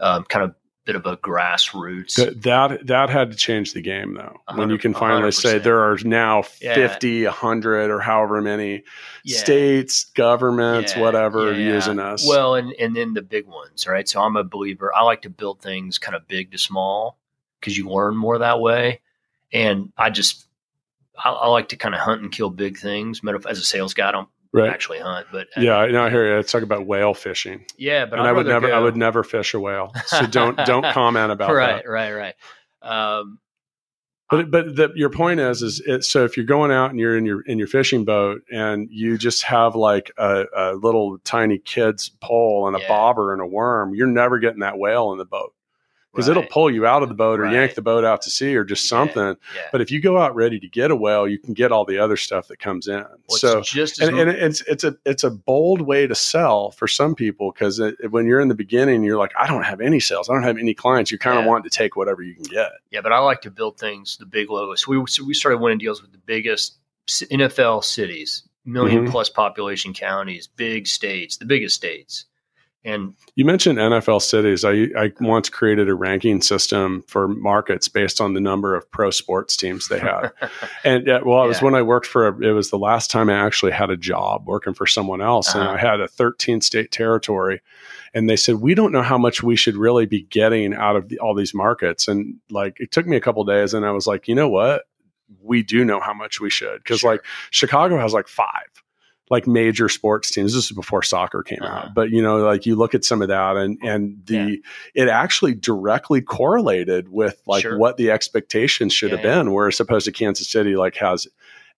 [0.00, 2.14] um, kind of bit of a grassroots.
[2.14, 4.36] That that that had to change the game though.
[4.54, 6.74] When you can finally hundred say there are now Yeah.
[6.74, 8.84] 50, 100 or however many
[9.24, 9.38] Yeah.
[9.38, 12.24] states, governments, Yeah, whatever using us.
[12.28, 14.08] Well, and and then the big ones, right?
[14.08, 14.94] So I'm a believer.
[14.94, 17.18] I like to build things kind of big to small
[17.58, 19.00] because you learn more that way.
[19.52, 20.46] And I just
[21.22, 23.20] I, I like to kind of hunt and kill big things.
[23.48, 24.70] As a sales guy, I don't right.
[24.70, 26.36] actually hunt, but uh, Yeah, I know I hear you.
[26.36, 27.64] Let's talk about whale fishing.
[27.76, 28.06] yeah.
[28.06, 29.92] But and I'd I would never I would never fish a whale.
[30.06, 31.88] So don't don't comment about right, that.
[31.88, 32.34] Right, right,
[32.82, 33.18] right.
[33.18, 33.38] Um,
[34.30, 37.16] But but the, your point is is it, so if you're going out and you're
[37.16, 41.58] in your in your fishing boat and you just have like a, a little tiny
[41.58, 42.88] kid's pole and a Yeah.
[42.88, 45.52] bobber and a worm, you're never getting that whale in the boat
[46.14, 48.54] because it'll pull you out of the boat or yank the boat out to sea
[48.54, 49.36] or just something.
[49.54, 49.62] Yeah.
[49.72, 51.98] But if you go out ready to get a whale, you can get all the
[51.98, 52.94] other stuff that comes in.
[53.02, 56.70] Well, it's so just and, and it's it's a it's a bold way to sell
[56.70, 60.00] for some people because when you're in the beginning, you're like, I don't have any
[60.00, 61.10] sales, I don't have any clients.
[61.10, 61.50] You kind of Yeah.
[61.50, 62.70] want to take whatever you can get.
[62.90, 64.82] Yeah, but I like to build things, the big logos.
[64.84, 66.76] So we so we started winning deals with the biggest
[67.08, 69.10] NFL cities, 1000000 Mhm.
[69.10, 72.24] plus population counties, big states, the biggest states,
[72.84, 74.64] and You mentioned NFL cities.
[74.64, 79.10] I I once created a ranking system for markets based on the number of pro
[79.10, 80.30] sports teams they had.
[80.84, 82.28] And uh, well, it was when I worked for.
[82.28, 85.54] A, it was the last time I actually had a job working for someone else,
[85.54, 85.74] and Uh-huh.
[85.74, 87.60] I had a 13 state territory.
[88.12, 91.08] And they said we don't know how much we should really be getting out of
[91.08, 92.06] the, all these markets.
[92.06, 94.82] And like it took me a couple days, and I was like, you know what?
[95.42, 97.12] We do know how much we should because Sure.
[97.12, 98.68] like Chicago has like five
[99.30, 100.54] like major sports teams.
[100.54, 101.86] This is before soccer came Uh-huh.
[101.86, 104.62] out, but you know, like you look at some of that, and and the
[104.94, 107.78] it actually directly correlated with like Sure.
[107.78, 109.52] what the expectations should Yeah, have been.
[109.52, 111.26] Whereas opposed to Kansas City, like has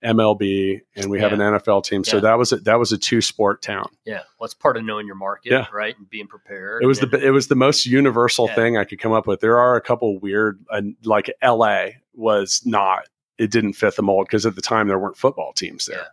[0.02, 1.36] MLB and we have Yeah.
[1.46, 2.20] an NFL team, so Yeah.
[2.22, 3.88] that was a, that was a two sport town.
[4.04, 5.66] yeah, well, it's part of knowing your market, Yeah.
[5.72, 6.82] right, and being prepared.
[6.82, 8.54] It was and, the it was the most universal Yeah.
[8.56, 9.40] thing I could come up with.
[9.40, 13.08] There are a couple weird, uh, like LA was not.
[13.38, 16.06] It didn't fit the mold because at the time there weren't football teams there.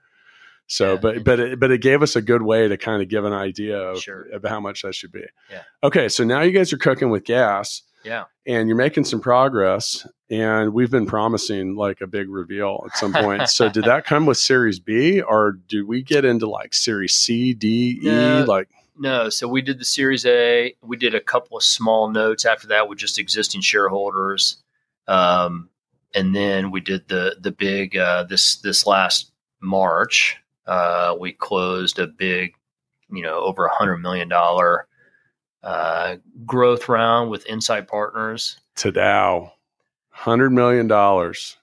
[0.67, 0.99] So, Yeah.
[0.99, 3.33] but but it, but it gave us a good way to kind of give an
[3.33, 4.23] idea of, Sure.
[4.33, 5.25] of how much that should be.
[5.49, 5.63] Yeah.
[5.83, 10.05] Okay, so now you guys are cooking with gas yeah, and you're making some progress,
[10.29, 13.47] and we've been promising like a big reveal at some point.
[13.49, 17.53] so, did that come with Series B, or do we get into like Series C,
[17.53, 18.05] D, E?
[18.05, 18.43] No.
[18.45, 19.29] Like, no.
[19.29, 20.75] So we did the Series A.
[20.81, 24.57] We did a couple of small notes after that with just existing shareholders,
[25.07, 25.69] um,
[26.13, 30.37] and then we did the the big uh, this this last March.
[30.65, 32.53] Uh, we closed a big,
[33.11, 34.87] you know, over a hundred million dollar
[35.63, 39.53] uh, growth round with Insight Partners to Dow,
[40.09, 41.57] hundred million dollars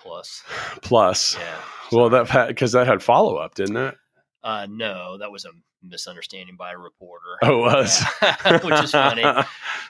[0.00, 0.42] plus.
[0.82, 1.36] plus.
[1.38, 1.54] Yeah.
[1.92, 3.94] Well, that because that had follow up, didn't it?
[4.42, 5.50] Uh, no, that was a
[5.82, 7.36] misunderstanding by a reporter.
[7.42, 8.60] Oh, it was, Yeah.
[8.64, 9.24] which is funny.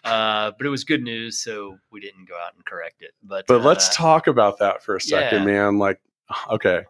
[0.04, 3.10] Uh, but it was good news, so we didn't go out and correct it.
[3.24, 5.44] But But let's uh, talk about that for a second, yeah.
[5.46, 5.78] man.
[5.78, 6.00] Like,
[6.48, 6.82] okay,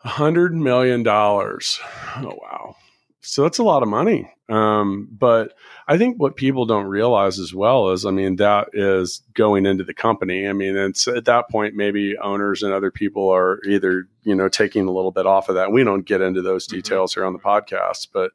[0.00, 1.78] hundred million dollars.
[2.16, 2.76] Oh wow,
[3.20, 4.32] so that's a lot of money.
[4.48, 5.54] Um, but
[5.86, 9.84] I think what people don't realize as well is, I mean, that is going into
[9.84, 10.48] the company.
[10.48, 14.48] I mean, it's at that point maybe owners and other people are either you know
[14.48, 15.70] taking a little bit off of that.
[15.72, 16.70] We don't get into those Mhm.
[16.72, 18.32] details here on the podcast, but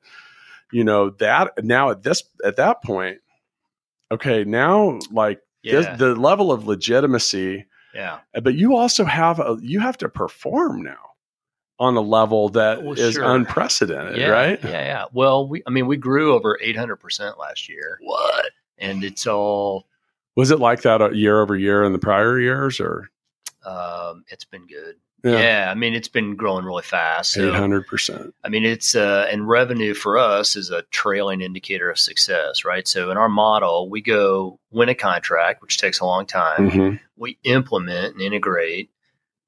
[0.71, 3.19] you know that now at this at that point,
[4.11, 9.57] okay, now like yeah, this, the level of legitimacy yeah, but you also have a
[9.61, 11.11] you have to perform now
[11.79, 13.35] on a level that is Well, sure.
[13.35, 15.05] unprecedented yeah, right Yeah, yeah.
[15.11, 19.25] Well, we, I mean, we grew over eight hundred percent last year, what and it's
[19.27, 19.87] all.
[20.35, 23.09] was it like that uh, year over year in the prior years or
[23.65, 24.95] Um, it's been good.
[25.23, 25.69] Yeah.
[25.71, 27.31] I mean, it's been growing really fast.
[27.33, 31.97] So, 800% I mean, it's uh, and revenue for us is a trailing indicator of
[31.97, 32.87] success, right?
[32.87, 36.69] So, in our model, we go win a contract, which takes a long time.
[36.69, 36.99] Mhm.
[37.17, 38.91] we implement and integrate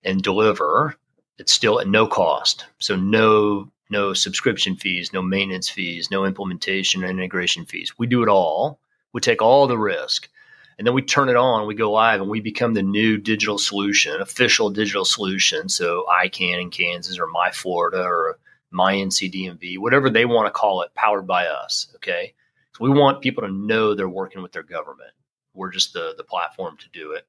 [0.04, 0.96] and deliver
[1.38, 2.66] it's still at no cost.
[2.80, 7.98] So no no subscription fees no maintenance fees no implementation and integration fees.
[7.98, 8.80] We do it all.
[9.14, 10.30] We take all the risk.
[10.78, 13.58] And then we turn it on we go live and we become the new digital
[13.58, 15.70] solution official digital solution.
[15.70, 18.38] So iKan in kansas or my florida or
[18.70, 22.34] my ncdmv whatever they want to call it powered by us okay?
[22.78, 25.12] So we want people to know they're working with their government.
[25.54, 27.26] We're just the the platform to do it.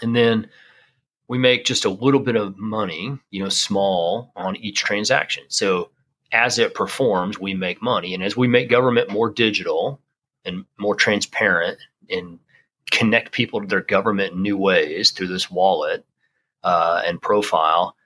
[0.00, 0.48] And then
[1.32, 5.42] we make just a little bit of money, you know, small on each transaction.
[5.48, 5.88] So
[6.30, 8.12] as it performs, we make money.
[8.12, 9.98] And as we make government more digital
[10.44, 11.78] and more transparent
[12.10, 12.38] and
[12.90, 16.04] connect people to their government in new ways through this wallet
[16.64, 17.96] uh, and profile.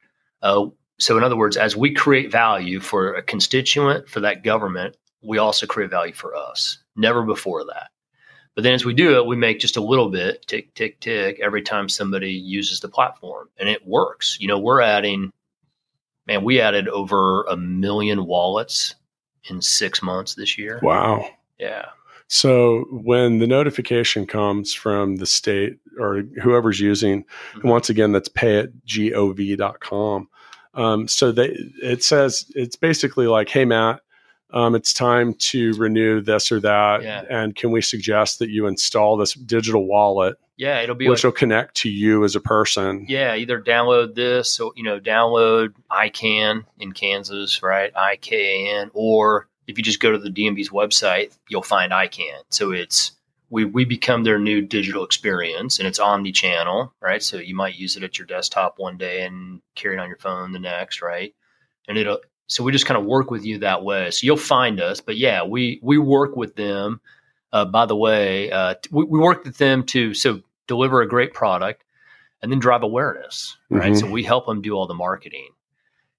[0.41, 0.66] Uh,
[1.01, 5.39] so, in other words, as we create value for a constituent, for that government, we
[5.39, 6.79] also create value for us.
[6.95, 7.89] Never before that.
[8.57, 11.38] But then as we do it, we make just a little bit, tick, tick, tick,
[11.40, 13.48] every time somebody uses the platform.
[13.59, 14.36] And it works.
[14.40, 15.30] You know, we're adding,
[16.26, 18.96] man, we added over a million wallets
[19.48, 20.80] in six months this year.
[20.82, 21.28] wow
[21.61, 21.84] Yeah.
[22.26, 27.22] so when the notification comes from the state or whoever's using
[27.54, 27.61] Mhm.
[27.62, 30.28] and once again that's payitgov.com
[30.74, 34.00] um, so they it says it's basically like hey matt
[34.53, 37.24] um, it's time to renew this or that Yeah.
[37.28, 40.80] and can we suggest that you install this digital wallet Yeah.
[40.80, 44.51] It'll be which like, will connect to you as a person yeah, either download this,
[44.51, 47.92] so, you know, download iKan in Kansas, right?
[47.94, 52.42] iKan, or if you just go to the DMV's website, you'll find iKan.
[52.51, 53.12] So it's
[53.51, 57.22] we we become their new digital experience, and it's omni-channel, right?
[57.22, 60.18] So you might use it at your desktop one day and carry it on your
[60.18, 61.32] phone the next, right?
[61.88, 64.11] And it'll so we just kind of work with you that way.
[64.11, 67.01] So you'll find us, but yeah, we we work with them.
[67.53, 71.32] Uh, by the way, uh, we, we work with them to so deliver a great
[71.32, 71.84] product
[72.42, 73.92] and then drive awareness, right?
[73.92, 74.01] Mhm.
[74.01, 75.49] So we help them do all the marketing.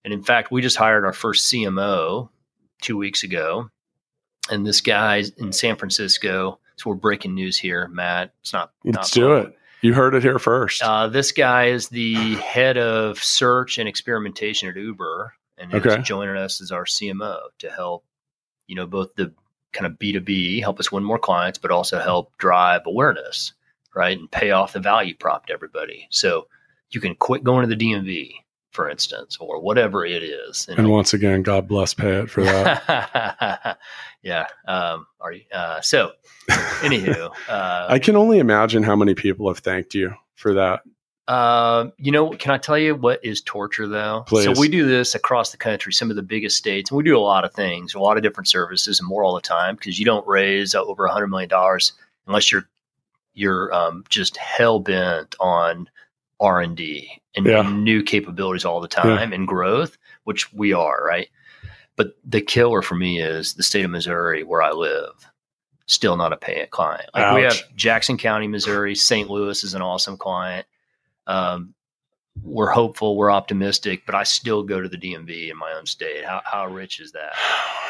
[0.03, 2.29] And in fact, we just hired our first CMO
[2.81, 3.69] two weeks ago,
[4.49, 6.59] and this guy in San Francisco.
[6.77, 8.33] So we're breaking news here, Matt.
[8.41, 8.71] It's not.
[8.83, 9.57] Let's not do it.
[9.81, 10.81] You heard it here first.
[10.81, 16.01] Uh, this guy is the head of search and experimentation at Uber, and Okay.
[16.01, 18.05] joining us as our CMO to help,
[18.67, 19.33] you know, both the
[19.73, 23.53] kind of B two B help us win more clients, but also help drive awareness,
[23.95, 26.07] right, and pay off the value prop to everybody.
[26.09, 26.47] So
[26.89, 28.31] you can quit going to the DMV,
[28.71, 30.67] for instance, or whatever it is.
[30.69, 33.77] and once again, God bless PayIt for that.
[34.21, 34.47] yeah.
[34.67, 35.43] Um, are you?
[35.53, 36.11] Uh, so,
[36.49, 40.81] anywho, uh, I can only imagine how many people have thanked you for that.
[41.27, 44.23] Um, you know, can I tell you what is torture though?
[44.27, 44.45] Please.
[44.45, 47.17] So we do this across the country, some of the biggest states, and we do
[47.17, 49.99] a lot of things, a lot of different services, and more all the time because
[49.99, 51.91] you don't raise uh, over a hundred million dollars
[52.27, 52.67] unless you're
[53.33, 55.89] you're um, just hell bent on
[56.39, 57.67] R and D Yeah.
[57.67, 61.27] and new capabilities all the time and growth, which we are, right?
[61.97, 65.29] But the killer for me is the state of Missouri, where I live,
[65.87, 67.09] still not a paying client.
[67.13, 69.29] Like we have Jackson County, Missouri, St.
[69.29, 70.65] Louis is an awesome client.
[71.27, 71.75] Um,
[72.43, 76.23] we're hopeful, we're optimistic, but I still go to the DMV in my own state.
[76.23, 77.33] How, how rich is that?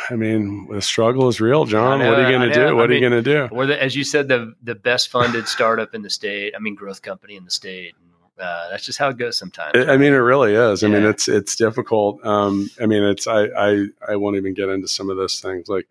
[0.09, 1.99] I mean, the struggle is real, John.
[1.99, 2.75] Know, what are you going to do?
[2.75, 3.49] What I are you going to do?
[3.53, 6.53] We're the, as you said, the the best funded startup in the state.
[6.55, 7.95] I mean, growth company in the state.
[8.39, 9.71] Uh, that's just how it goes sometimes.
[9.75, 10.83] I I mean, it really is.
[10.83, 12.25] I mean, it's it's difficult.
[12.25, 15.67] Um, I mean, it's I, I I won't even get into some of those things.
[15.67, 15.87] Like,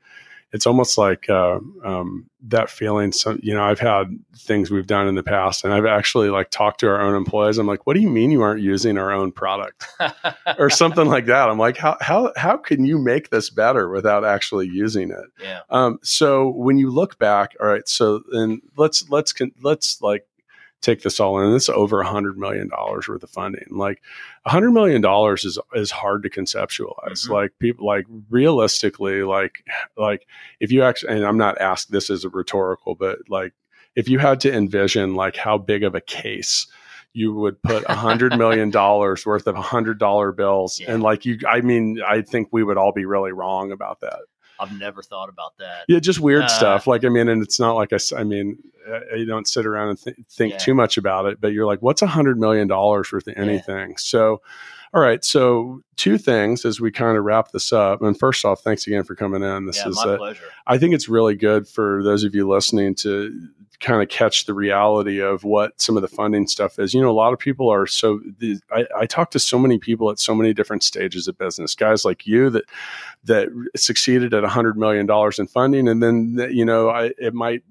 [0.57, 3.13] it's almost like uh, um, that feeling.
[3.13, 6.51] So you know, I've had things we've done in the past, and I've actually like
[6.51, 7.59] talked to our own employees.
[7.59, 9.85] I'm like, what do you mean you aren't using our own product
[10.59, 11.51] or something like that?
[11.51, 15.27] I'm like, how how how can you make this better without actually using it?
[15.43, 15.61] yeah.
[15.69, 20.27] Um, so when you look back, all right, so then let's let's let's like
[20.83, 21.55] take this all in.
[21.55, 23.67] Is over a hundred million dollars worth of funding.
[23.71, 24.03] Like
[24.45, 27.27] a hundred million dollars is is hard to conceptualize.
[27.27, 27.31] Mhm.
[27.31, 29.65] Like people like realistically, like
[29.97, 30.27] like
[30.61, 33.53] if you actually and I'm not asked this as a rhetorical, but like
[33.95, 36.67] if you had to envision like how big of a case
[37.13, 40.93] you would put a hundred million dollars worth of a hundred dollar bills Yeah.
[40.93, 44.19] and like you i mean i think we would all be really wrong about that
[44.59, 45.85] I've never thought about that.
[45.89, 46.87] yeah, just weird Uh, stuff.
[46.87, 49.89] Like, I mean, and it's not like I, I mean, uh, you don't sit around
[49.91, 50.59] and th- think Yeah.
[50.59, 53.43] too much about it, but you're like, what's a hundred million dollars worth of Yeah.
[53.43, 53.97] anything?
[53.97, 54.41] So,
[54.95, 55.25] all right.
[55.25, 58.01] So, two things as we kind of wrap this up.
[58.03, 59.67] And first off, thanks again for coming in.
[59.67, 60.45] This yeah, is, my uh, pleasure.
[60.67, 63.49] I think it's really good for those of you listening to
[63.81, 66.95] kind of catch the reality of what some of the funding stuff is.
[66.95, 69.79] You know, a lot of people are so, the, I, I talk to so many
[69.79, 72.65] people at so many different stages of business, guys like you that,
[73.25, 75.89] that succeeded at a hundred million dollars in funding.
[75.89, 77.63] And then, you know, I, it might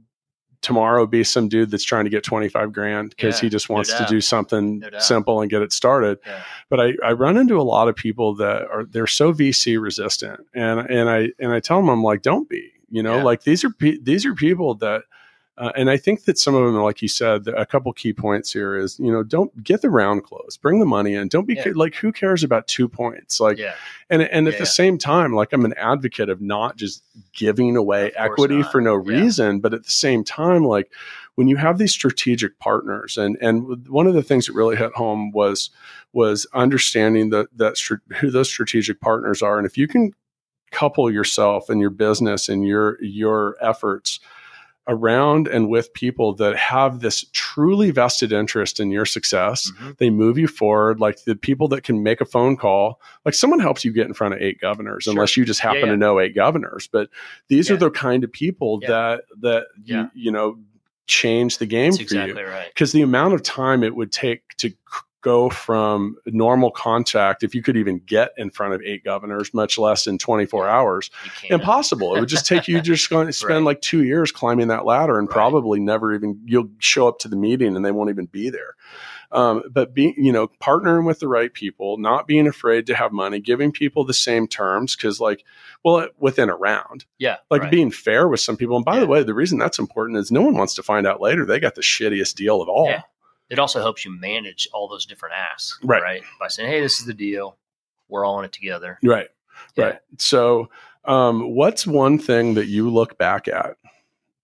[0.62, 3.76] tomorrow be some dude that's trying to get 25 grand because Yeah, he just no
[3.76, 6.42] wants to do something No simple and get it started Yeah.
[6.70, 10.40] but I, I run into a lot of people that are they're so VC resistant,
[10.56, 13.24] and and I and I tell them I'm like, don't be, you know, Yeah.
[13.24, 15.04] like these are pe- these are people that,
[15.58, 18.52] uh, and I think that some of them, like you said, a couple key points
[18.52, 21.54] here is you know don't get the round closed, bring the money in, don't be
[21.56, 21.72] Yeah.
[21.76, 23.76] like who cares about two points, like yeah.
[24.10, 24.70] and and at Yeah, the yeah.
[24.70, 27.04] same time, like I'm an advocate of not just
[27.34, 28.72] giving away equity not.
[28.72, 30.92] for no reason, but at the same time, like
[31.36, 34.92] when you have these strategic partners, and and one of the things that really hit
[34.94, 35.70] home was
[36.12, 40.12] was understanding that that str- who those strategic partners are, and if you can
[40.72, 44.20] couple yourself and your business and your your efforts
[44.88, 49.98] around and with people that have this truly vested interest in your success Mhm.
[49.98, 53.60] they move you forward like the people that can make a phone call like someone
[53.60, 55.12] helps you get in front of eight governors Sure.
[55.14, 55.92] unless you just happen yeah.
[55.92, 57.10] to know eight governors but
[57.48, 58.88] these are the kind of people Yeah.
[58.90, 60.02] that that Yeah.
[60.14, 60.60] you you know
[61.08, 62.68] change the game That's for exactly you right.
[62.70, 64.72] because the amount of time it would take to
[65.26, 69.80] go from normal contact if you could even get in front of eight governors much
[69.80, 71.10] less in 24 hours
[71.50, 73.72] impossible it would just take you just going to spend Right.
[73.72, 75.34] like two years climbing that ladder and Right.
[75.34, 78.76] probably never even you'll show up to the meeting and they won't even be there
[79.32, 83.12] um, but being you know partnering with the right people not being afraid to have
[83.12, 85.44] money giving people the same terms because like
[85.84, 87.38] well within a round Yeah.
[87.50, 87.72] like right.
[87.72, 89.00] being fair with some people and by Yeah.
[89.02, 91.60] the way the reason that's important is no one wants to find out later they
[91.60, 93.02] got the shittiest deal of all Yeah.
[93.50, 96.02] It also helps you manage all those different asks, Right.
[96.02, 96.24] right?
[96.40, 97.58] By saying, "Hey, this is the deal.
[98.10, 99.28] We're all in it together." right
[99.76, 99.84] Yeah.
[99.86, 100.70] right so
[101.06, 103.78] um, what's one thing that you look back at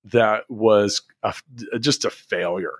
[0.05, 1.33] that was a,
[1.79, 2.75] just a failure.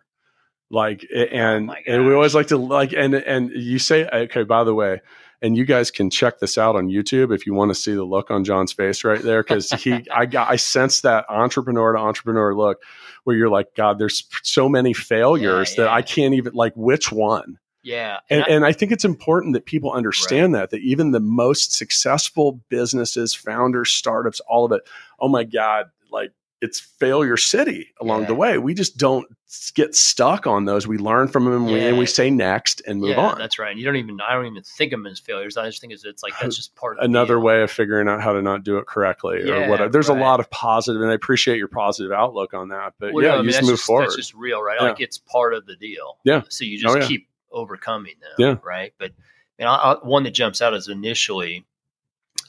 [0.69, 4.63] Like, and, my and we always like to like, and, and you say, okay, by
[4.63, 5.01] the way,
[5.41, 8.03] and you guys can check this out on YouTube if you want to see the
[8.03, 9.43] look on John's face right there.
[9.43, 12.82] Cause he, I got, I sense that entrepreneur to entrepreneur look
[13.24, 15.91] where you're like, God, there's so many failures Yeah, that.
[15.91, 17.59] I can't even like, which one?
[17.84, 18.19] Yeah.
[18.30, 21.74] And, I- and I think it's important that people understand that, that even the most
[21.74, 24.82] successful businesses, founders, startups, all of it,
[25.19, 26.32] oh my God, like
[26.62, 28.28] it's failure city along Yeah.
[28.28, 28.57] the way.
[28.59, 29.28] We just don't
[29.74, 30.86] get stuck on those.
[30.88, 33.38] We learn from them and we- and we say next and move yeah, on.
[33.39, 33.72] That's right.
[33.72, 35.57] And you don't even I don't even think of them as failures.
[35.57, 38.22] I just think it's, it's like that's just part of Another way of figuring out
[38.22, 39.89] how to not do it correctly or Yeah, whatever.
[39.89, 42.93] There's a lot of positive, and I appreciate your positive outlook on that.
[42.99, 44.03] But Well, yeah, no, I you mean, just move just, forward.
[44.05, 44.78] That's just real, right?
[44.80, 44.88] Yeah.
[44.89, 46.20] Like it's part of the deal.
[46.24, 46.43] Yeah.
[46.49, 47.07] So you Oh, just yeah.
[47.07, 48.32] keep overcoming them.
[48.38, 48.55] Yeah.
[48.64, 48.93] Right.
[48.99, 49.12] But
[49.57, 51.66] you know, I, one that jumps out is initially,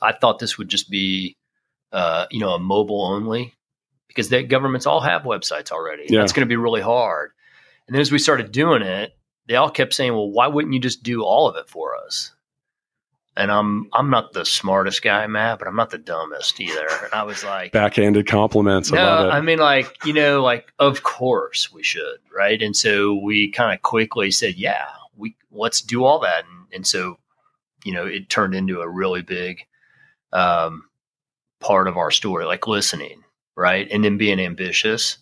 [0.00, 1.36] I thought this would just be,
[1.92, 3.54] uh, you know, a mobile only,
[4.14, 6.04] because the governments all have websites already.
[6.08, 6.20] Yeah.
[6.20, 7.32] That's going to be really hard.
[7.86, 9.16] And then as we started doing it,
[9.48, 12.32] they all kept saying, "Well, why wouldn't you just do all of it for us?"
[13.36, 16.86] And I'm I'm not the smartest guy, Matt, but I'm not the dumbest either.
[17.04, 18.92] And I was like, Backhanded compliments.
[18.92, 19.30] No.
[19.30, 22.60] I mean, like, you know, like, of course we should, right?
[22.60, 24.86] And so we kind of quickly said, yeah,
[25.16, 26.44] we let's do all that.
[26.44, 27.18] And, and so,
[27.84, 29.62] you know, it turned into a really big
[30.32, 30.84] um,
[31.58, 33.22] part of our story, like listening,
[33.56, 33.88] right?
[33.90, 35.18] And then being ambitious.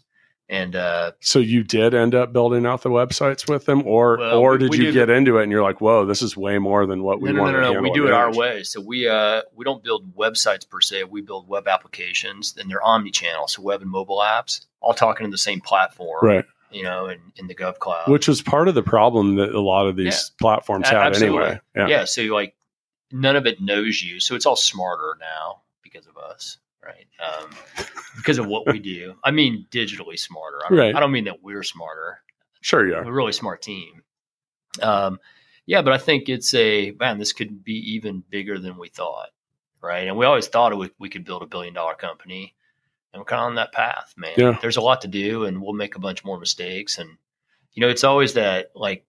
[0.48, 4.38] And uh, So you did end up building out the websites with them, or Well,
[4.38, 7.04] or did you get into it and you're like, whoa, this is way more than
[7.04, 7.80] what we no, want no, no, no.
[7.80, 8.64] We do it our way.
[8.64, 11.04] So we uh, we don't build websites per se.
[11.04, 15.30] We build web applications, and they're omni-channel, so web and mobile apps, all talking to
[15.30, 16.44] the same platform, Right.
[16.72, 18.08] You know, in, in the Gov Cloud.
[18.08, 21.42] Which was part of the problem that a lot of these platforms A- had absolutely.
[21.44, 21.60] anyway.
[21.76, 21.86] Yeah.
[21.86, 22.04] yeah.
[22.06, 22.56] so like
[23.12, 27.06] none of it knows you so it's all smarter now because of us right?
[27.24, 27.50] Um,
[28.16, 29.14] because of what we do.
[29.24, 30.60] I mean digitally smarter.
[30.64, 30.94] I don't, Right.
[30.94, 32.22] I don't mean that we're smarter.
[32.60, 33.02] Sure, yeah.
[33.02, 34.02] we're a really smart team.
[34.82, 35.18] Um,
[35.66, 39.28] yeah but i think it's a man this could be even bigger than we thought
[39.82, 40.06] right?
[40.06, 42.54] And we always thought we, we could build a billion dollar company.
[43.12, 44.34] And we're kind of on that path man.
[44.36, 44.58] Yeah.
[44.62, 46.98] there's a lot to do and we'll make a bunch more mistakes.
[46.98, 47.10] And
[47.72, 49.04] you know it's always that like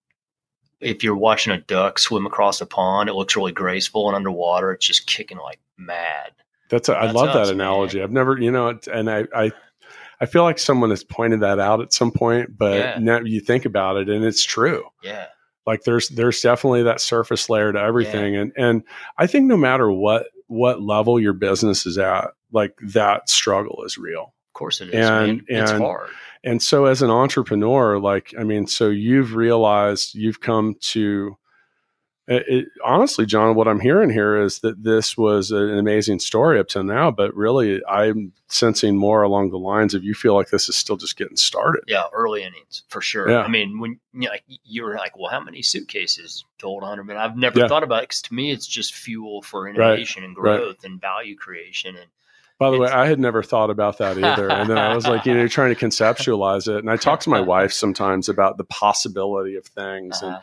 [0.80, 4.72] if you're watching a duck swim across a pond, it looks really graceful, and underwater,
[4.72, 6.32] it's just kicking like mad.
[6.72, 7.68] That's a, I That's love us, that man.
[7.68, 8.02] analogy.
[8.02, 9.52] I've never, you know, and I, I,
[10.20, 12.98] I feel like someone has pointed that out at some point, but Yeah.
[13.00, 14.86] now you think about it, and it's true.
[15.04, 15.26] Yeah,
[15.68, 18.84] Like there's there's definitely that surface layer to everything, and and
[19.18, 23.98] I think no matter what what level your business is at, like that struggle is
[23.98, 24.34] real.
[24.50, 24.96] of course it is.
[24.96, 25.42] And- man.
[25.48, 26.10] It's and- hard.
[26.44, 31.38] And so as an entrepreneur, like I mean, so you've realized you've come to
[32.32, 36.60] it, it, honestly, John, what I'm hearing here is that this was an amazing story
[36.60, 40.50] up to now, but really I'm sensing more along the lines of you feel like
[40.50, 41.84] this is still just getting started.
[41.88, 43.30] Yeah, early innings for sure.
[43.30, 43.42] Yeah.
[43.42, 46.84] I mean, when you, know, like, you were like, "Well, how many suitcases to told
[46.84, 47.22] hundred million?
[47.22, 47.68] I've never Yeah.
[47.68, 50.58] thought about it because to me, it's just fuel for innovation and right.
[50.58, 51.96] growth and value creation.
[51.98, 52.08] And
[52.60, 54.50] By the way, I had never thought about that either.
[54.50, 56.78] and then I was like, you know, trying to conceptualize it.
[56.78, 60.22] And I talk to my wife sometimes about the possibility of things.
[60.22, 60.40] And uh,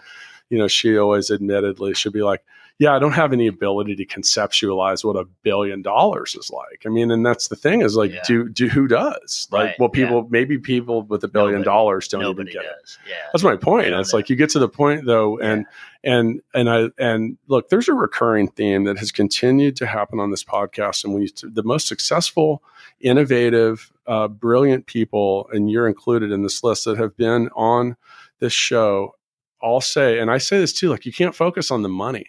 [0.51, 2.43] you know, she always admittedly she'll be like,
[2.79, 6.89] "Yeah, I don't have any ability to conceptualize what a billion dollars is like." I
[6.89, 8.23] mean, and that's the thing is like, Yeah.
[8.27, 9.49] do do who does?
[9.51, 12.97] Like, Right, well, people maybe people with a billion Nobody- dollars don't even get it.
[13.09, 13.89] Yeah, That's my point.
[13.89, 15.67] It's like you get to the point though, and
[16.05, 20.31] and and I and look, there's a recurring theme that has continued to happen on
[20.31, 22.63] this podcast, and we the most successful,
[23.01, 27.97] innovative, uh, brilliant people, and you're included in this list that have been on
[28.39, 29.15] this show.
[29.61, 32.27] All say, and I say this too, like you can't focus on the money.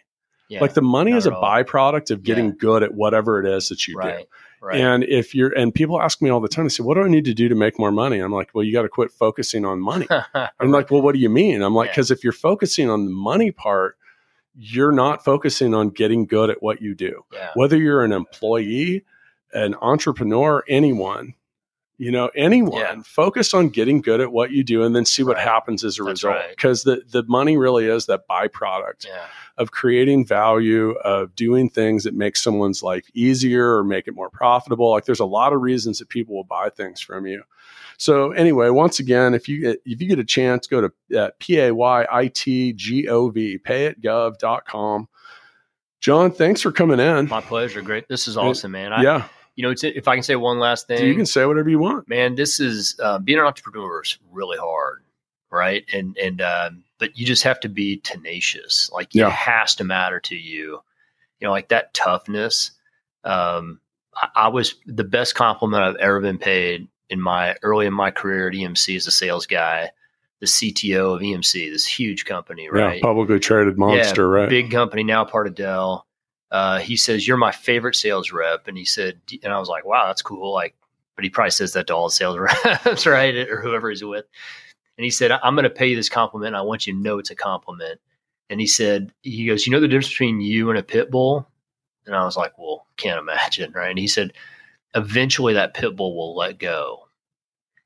[0.50, 0.62] yeah.
[0.62, 2.52] Like the money is a byproduct of getting Yeah.
[2.60, 4.00] good at whatever it is that you do.
[4.00, 4.26] right,
[4.62, 4.82] right.
[4.82, 7.08] And if you're, and people ask me all the time, they say, "What do I
[7.08, 9.64] need to do to make more money?" I'm like, "Well, you got to quit focusing
[9.64, 10.08] on money."
[10.60, 11.62] I'm like, well, what do you mean?
[11.62, 11.92] I'm like, Yeah.
[11.94, 13.96] because if you're focusing on the money part,
[14.56, 17.24] you're not focusing on getting good at what you do.
[17.32, 19.06] yeah, Whether you're an employee,
[19.54, 21.36] an entrepreneur, anyone,
[22.00, 23.02] you know, anyone, Yeah.
[23.04, 25.46] focus on getting good at what you do and then see what Right.
[25.46, 26.36] happens as a That's result.
[26.36, 26.50] right.
[26.50, 29.26] Because the, the money really is that byproduct yeah.
[29.58, 34.30] of creating value, of doing things that make someone's life easier or make it more
[34.30, 34.90] profitable.
[34.92, 37.44] Like there's a lot of reasons that people will buy things from you.
[37.98, 40.80] So anyway, once again, if you get, if you get a chance, go
[41.12, 45.10] to uh, p a y i t g o v payitgov.com.
[46.00, 47.28] John, thanks for coming in.
[47.28, 47.82] My pleasure.
[47.82, 48.08] Great.
[48.08, 48.94] This is awesome, man.
[48.94, 49.28] I, yeah,
[49.60, 51.80] You know, it's, if I can say one last thing, you can say whatever you
[51.80, 52.08] want.
[52.08, 55.04] man, this is uh, being an entrepreneur is really hard,
[55.52, 55.84] right?
[55.92, 58.90] And and um, but you just have to be tenacious.
[58.94, 59.28] Like Yeah.
[59.28, 60.80] it has to matter to you.
[61.42, 62.72] You know, like that toughness.
[63.26, 63.82] Um,
[64.16, 68.12] I, I was the best compliment I've ever been paid in my early in my
[68.12, 69.92] career at EMC as a sales guy,
[70.40, 72.96] the CTO of EMC, this huge company, right?
[72.96, 74.50] Yeah, publicly traded monster, yeah, right?
[74.50, 76.06] Big company now, part of Dell.
[76.52, 79.86] Uh, he says, "You're my favorite sales rep," and he said, and I was like,
[79.86, 80.76] "Wow, that's cool." Like,
[81.16, 82.38] but he probably says that to all sales
[82.86, 84.26] reps, right, or whoever he's with.
[84.98, 86.56] And he said, "I'm going to pay you this compliment.
[86.56, 88.00] I want you to know it's a compliment."
[88.50, 91.48] And he said, "He goes, you know the difference between you and a pit bull?"
[92.08, 94.34] And I was like, "Well, can't imagine, right?" And he said,
[94.96, 97.06] "Eventually, that pit bull will let go."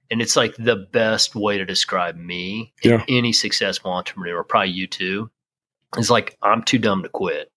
[0.09, 3.03] And it's like the best way to describe me Yeah.
[3.09, 5.29] any successful entrepreneur, probably you too.
[5.97, 7.51] Is like I'm too dumb to quit.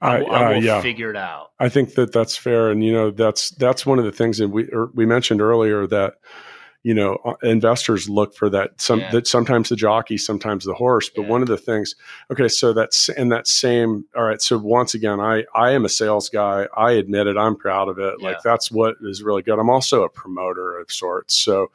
[0.00, 1.50] I, I, will- uh, yeah, figure it out.
[1.58, 4.48] I think that that's fair, and you know that's that's one of the things that
[4.48, 6.14] we er, we mentioned earlier that
[6.82, 9.10] you know uh, investors look for that some Yeah.
[9.12, 11.10] that sometimes the jockey, sometimes the horse.
[11.10, 11.28] But Yeah.
[11.28, 11.94] one of the things,
[12.32, 14.06] okay, so that's in that same.
[14.16, 16.66] All right, so once again, I I am a sales guy.
[16.76, 17.36] I admit it.
[17.36, 18.22] I'm proud of it.
[18.22, 19.58] Like that's what is really good.
[19.58, 21.34] I'm also a promoter of sorts.
[21.36, 21.70] So.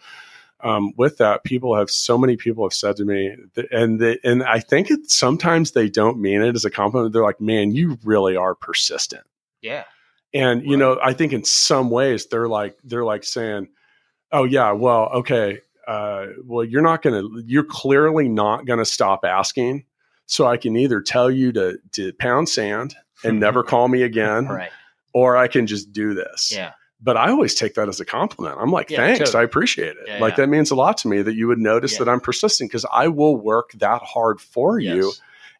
[0.65, 3.35] Um, with that, people have so many people have said to me,
[3.71, 7.13] and they, and I think it sometimes they don't mean it as a compliment.
[7.13, 9.23] They're like, "Man, you really are persistent."
[9.61, 9.83] Yeah.
[10.33, 13.69] And you know, I think in some ways they're like they're like saying,
[14.31, 19.23] "Oh yeah, well, okay, uh, well you're not to you're clearly not going to stop
[19.23, 19.85] asking,
[20.25, 24.47] so I can either tell you to to pound sand and never call me again,
[24.47, 24.71] Right.
[25.13, 26.71] or I can just do this." Yeah.
[27.05, 28.57] But I always take that as a compliment.
[28.59, 29.41] I'm like, Yeah, "Thanks, totally.
[29.41, 30.03] I appreciate it.
[30.07, 30.37] Yeah, like yeah.
[30.45, 33.07] that means a lot to me that you would notice that I'm persistent because I
[33.07, 35.13] will work that hard for you,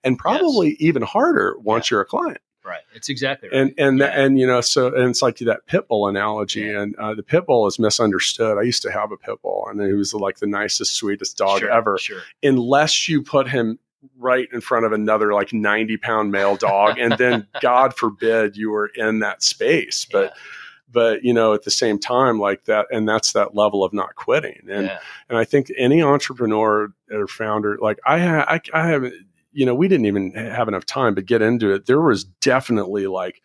[0.04, 2.82] and probably even harder once you're a client." Right.
[2.96, 3.60] It's exactly right.
[3.62, 4.06] and and Yeah.
[4.08, 7.46] and you know so and it's like that pit bull analogy and uh, the pit
[7.46, 10.48] bull is misunderstood i used to have a pit bull and he was like the
[10.48, 12.22] nicest sweetest dog Sure, ever Sure.
[12.42, 13.78] unless you put him
[14.18, 18.72] right in front of another like 90 pound male dog and then god forbid you
[18.72, 20.34] were in that space but
[20.92, 24.16] but you know at the same time like that and that's that level of not
[24.16, 25.00] quitting and yeah.
[25.30, 29.14] and I think any entrepreneur or founder, like I, ha- I, I haven't,
[29.52, 31.86] you know, we didn't even have enough time to get into it.
[31.86, 33.42] There was definitely like,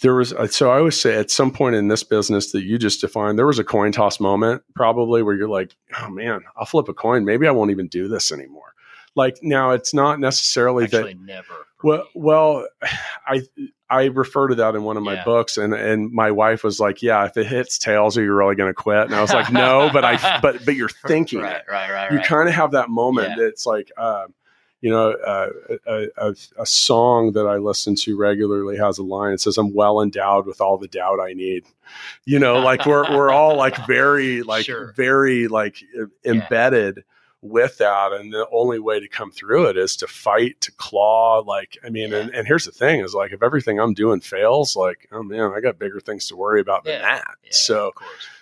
[0.00, 2.76] there was, uh, so I always say at some point in this business that you
[2.76, 6.66] just defined, there was a coin toss moment probably where you're like, oh man, I'll
[6.66, 7.24] flip a coin.
[7.24, 8.74] Maybe I won't even do this anymore.
[9.14, 11.66] Like now it's not necessarily that never.
[11.82, 12.66] well, well,
[13.26, 13.42] I
[13.92, 15.24] I refer to that in one of my Yeah.
[15.24, 18.54] books, and and my wife was like, "Yeah, if it hits tails, are you really
[18.54, 21.56] going to quit?" And I was like, "No, but I but but you're thinking right,
[21.56, 21.62] it.
[21.70, 22.26] right, right, You right.
[22.26, 23.34] kind of have that moment.
[23.36, 23.44] Yeah.
[23.46, 24.34] It's like, um,
[24.80, 25.48] you know, uh,
[25.86, 29.30] a, a, a song that I listen to regularly has a line.
[29.32, 31.64] that says, "I'm well endowed with all the doubt I need."
[32.24, 34.92] You know, like we're we're all like very like Sure.
[34.96, 35.76] very like
[36.24, 37.04] embedded
[37.42, 41.40] with that and the only way to come through it is to fight to claw
[41.44, 42.18] like i mean Yeah.
[42.18, 45.52] and, and here's the thing is like if everything i'm doing fails like oh man
[45.52, 47.02] i got bigger things to worry about than Yeah.
[47.16, 47.24] that.
[47.42, 47.90] Yeah, so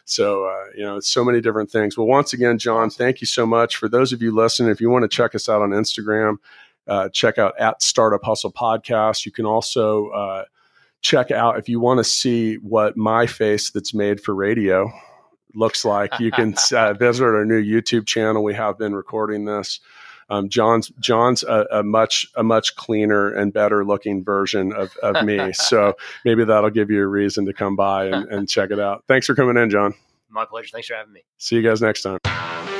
[0.04, 1.96] so uh, you know it's so many different things.
[1.96, 3.76] Well once again john thank you so much.
[3.76, 6.36] For those of you listening if you want to check us out on instagram
[6.86, 9.24] uh, check out at startup hustle podcast.
[9.24, 10.44] You can also uh,
[11.02, 14.90] check out if you want to see what my face that's made for radio
[15.54, 16.18] looks like.
[16.18, 18.42] You can uh, visit our new YouTube channel.
[18.42, 19.80] We have been recording this.
[20.30, 25.24] Um, John's John's a, a much a much cleaner and better looking version of, of
[25.24, 25.52] me.
[25.54, 25.94] so
[26.24, 29.04] maybe that'll give you a reason to come by and, and check it out.
[29.08, 29.94] Thanks for coming in, John.
[30.28, 30.68] My pleasure.
[30.72, 31.22] Thanks for having me.
[31.38, 32.79] See you guys next time.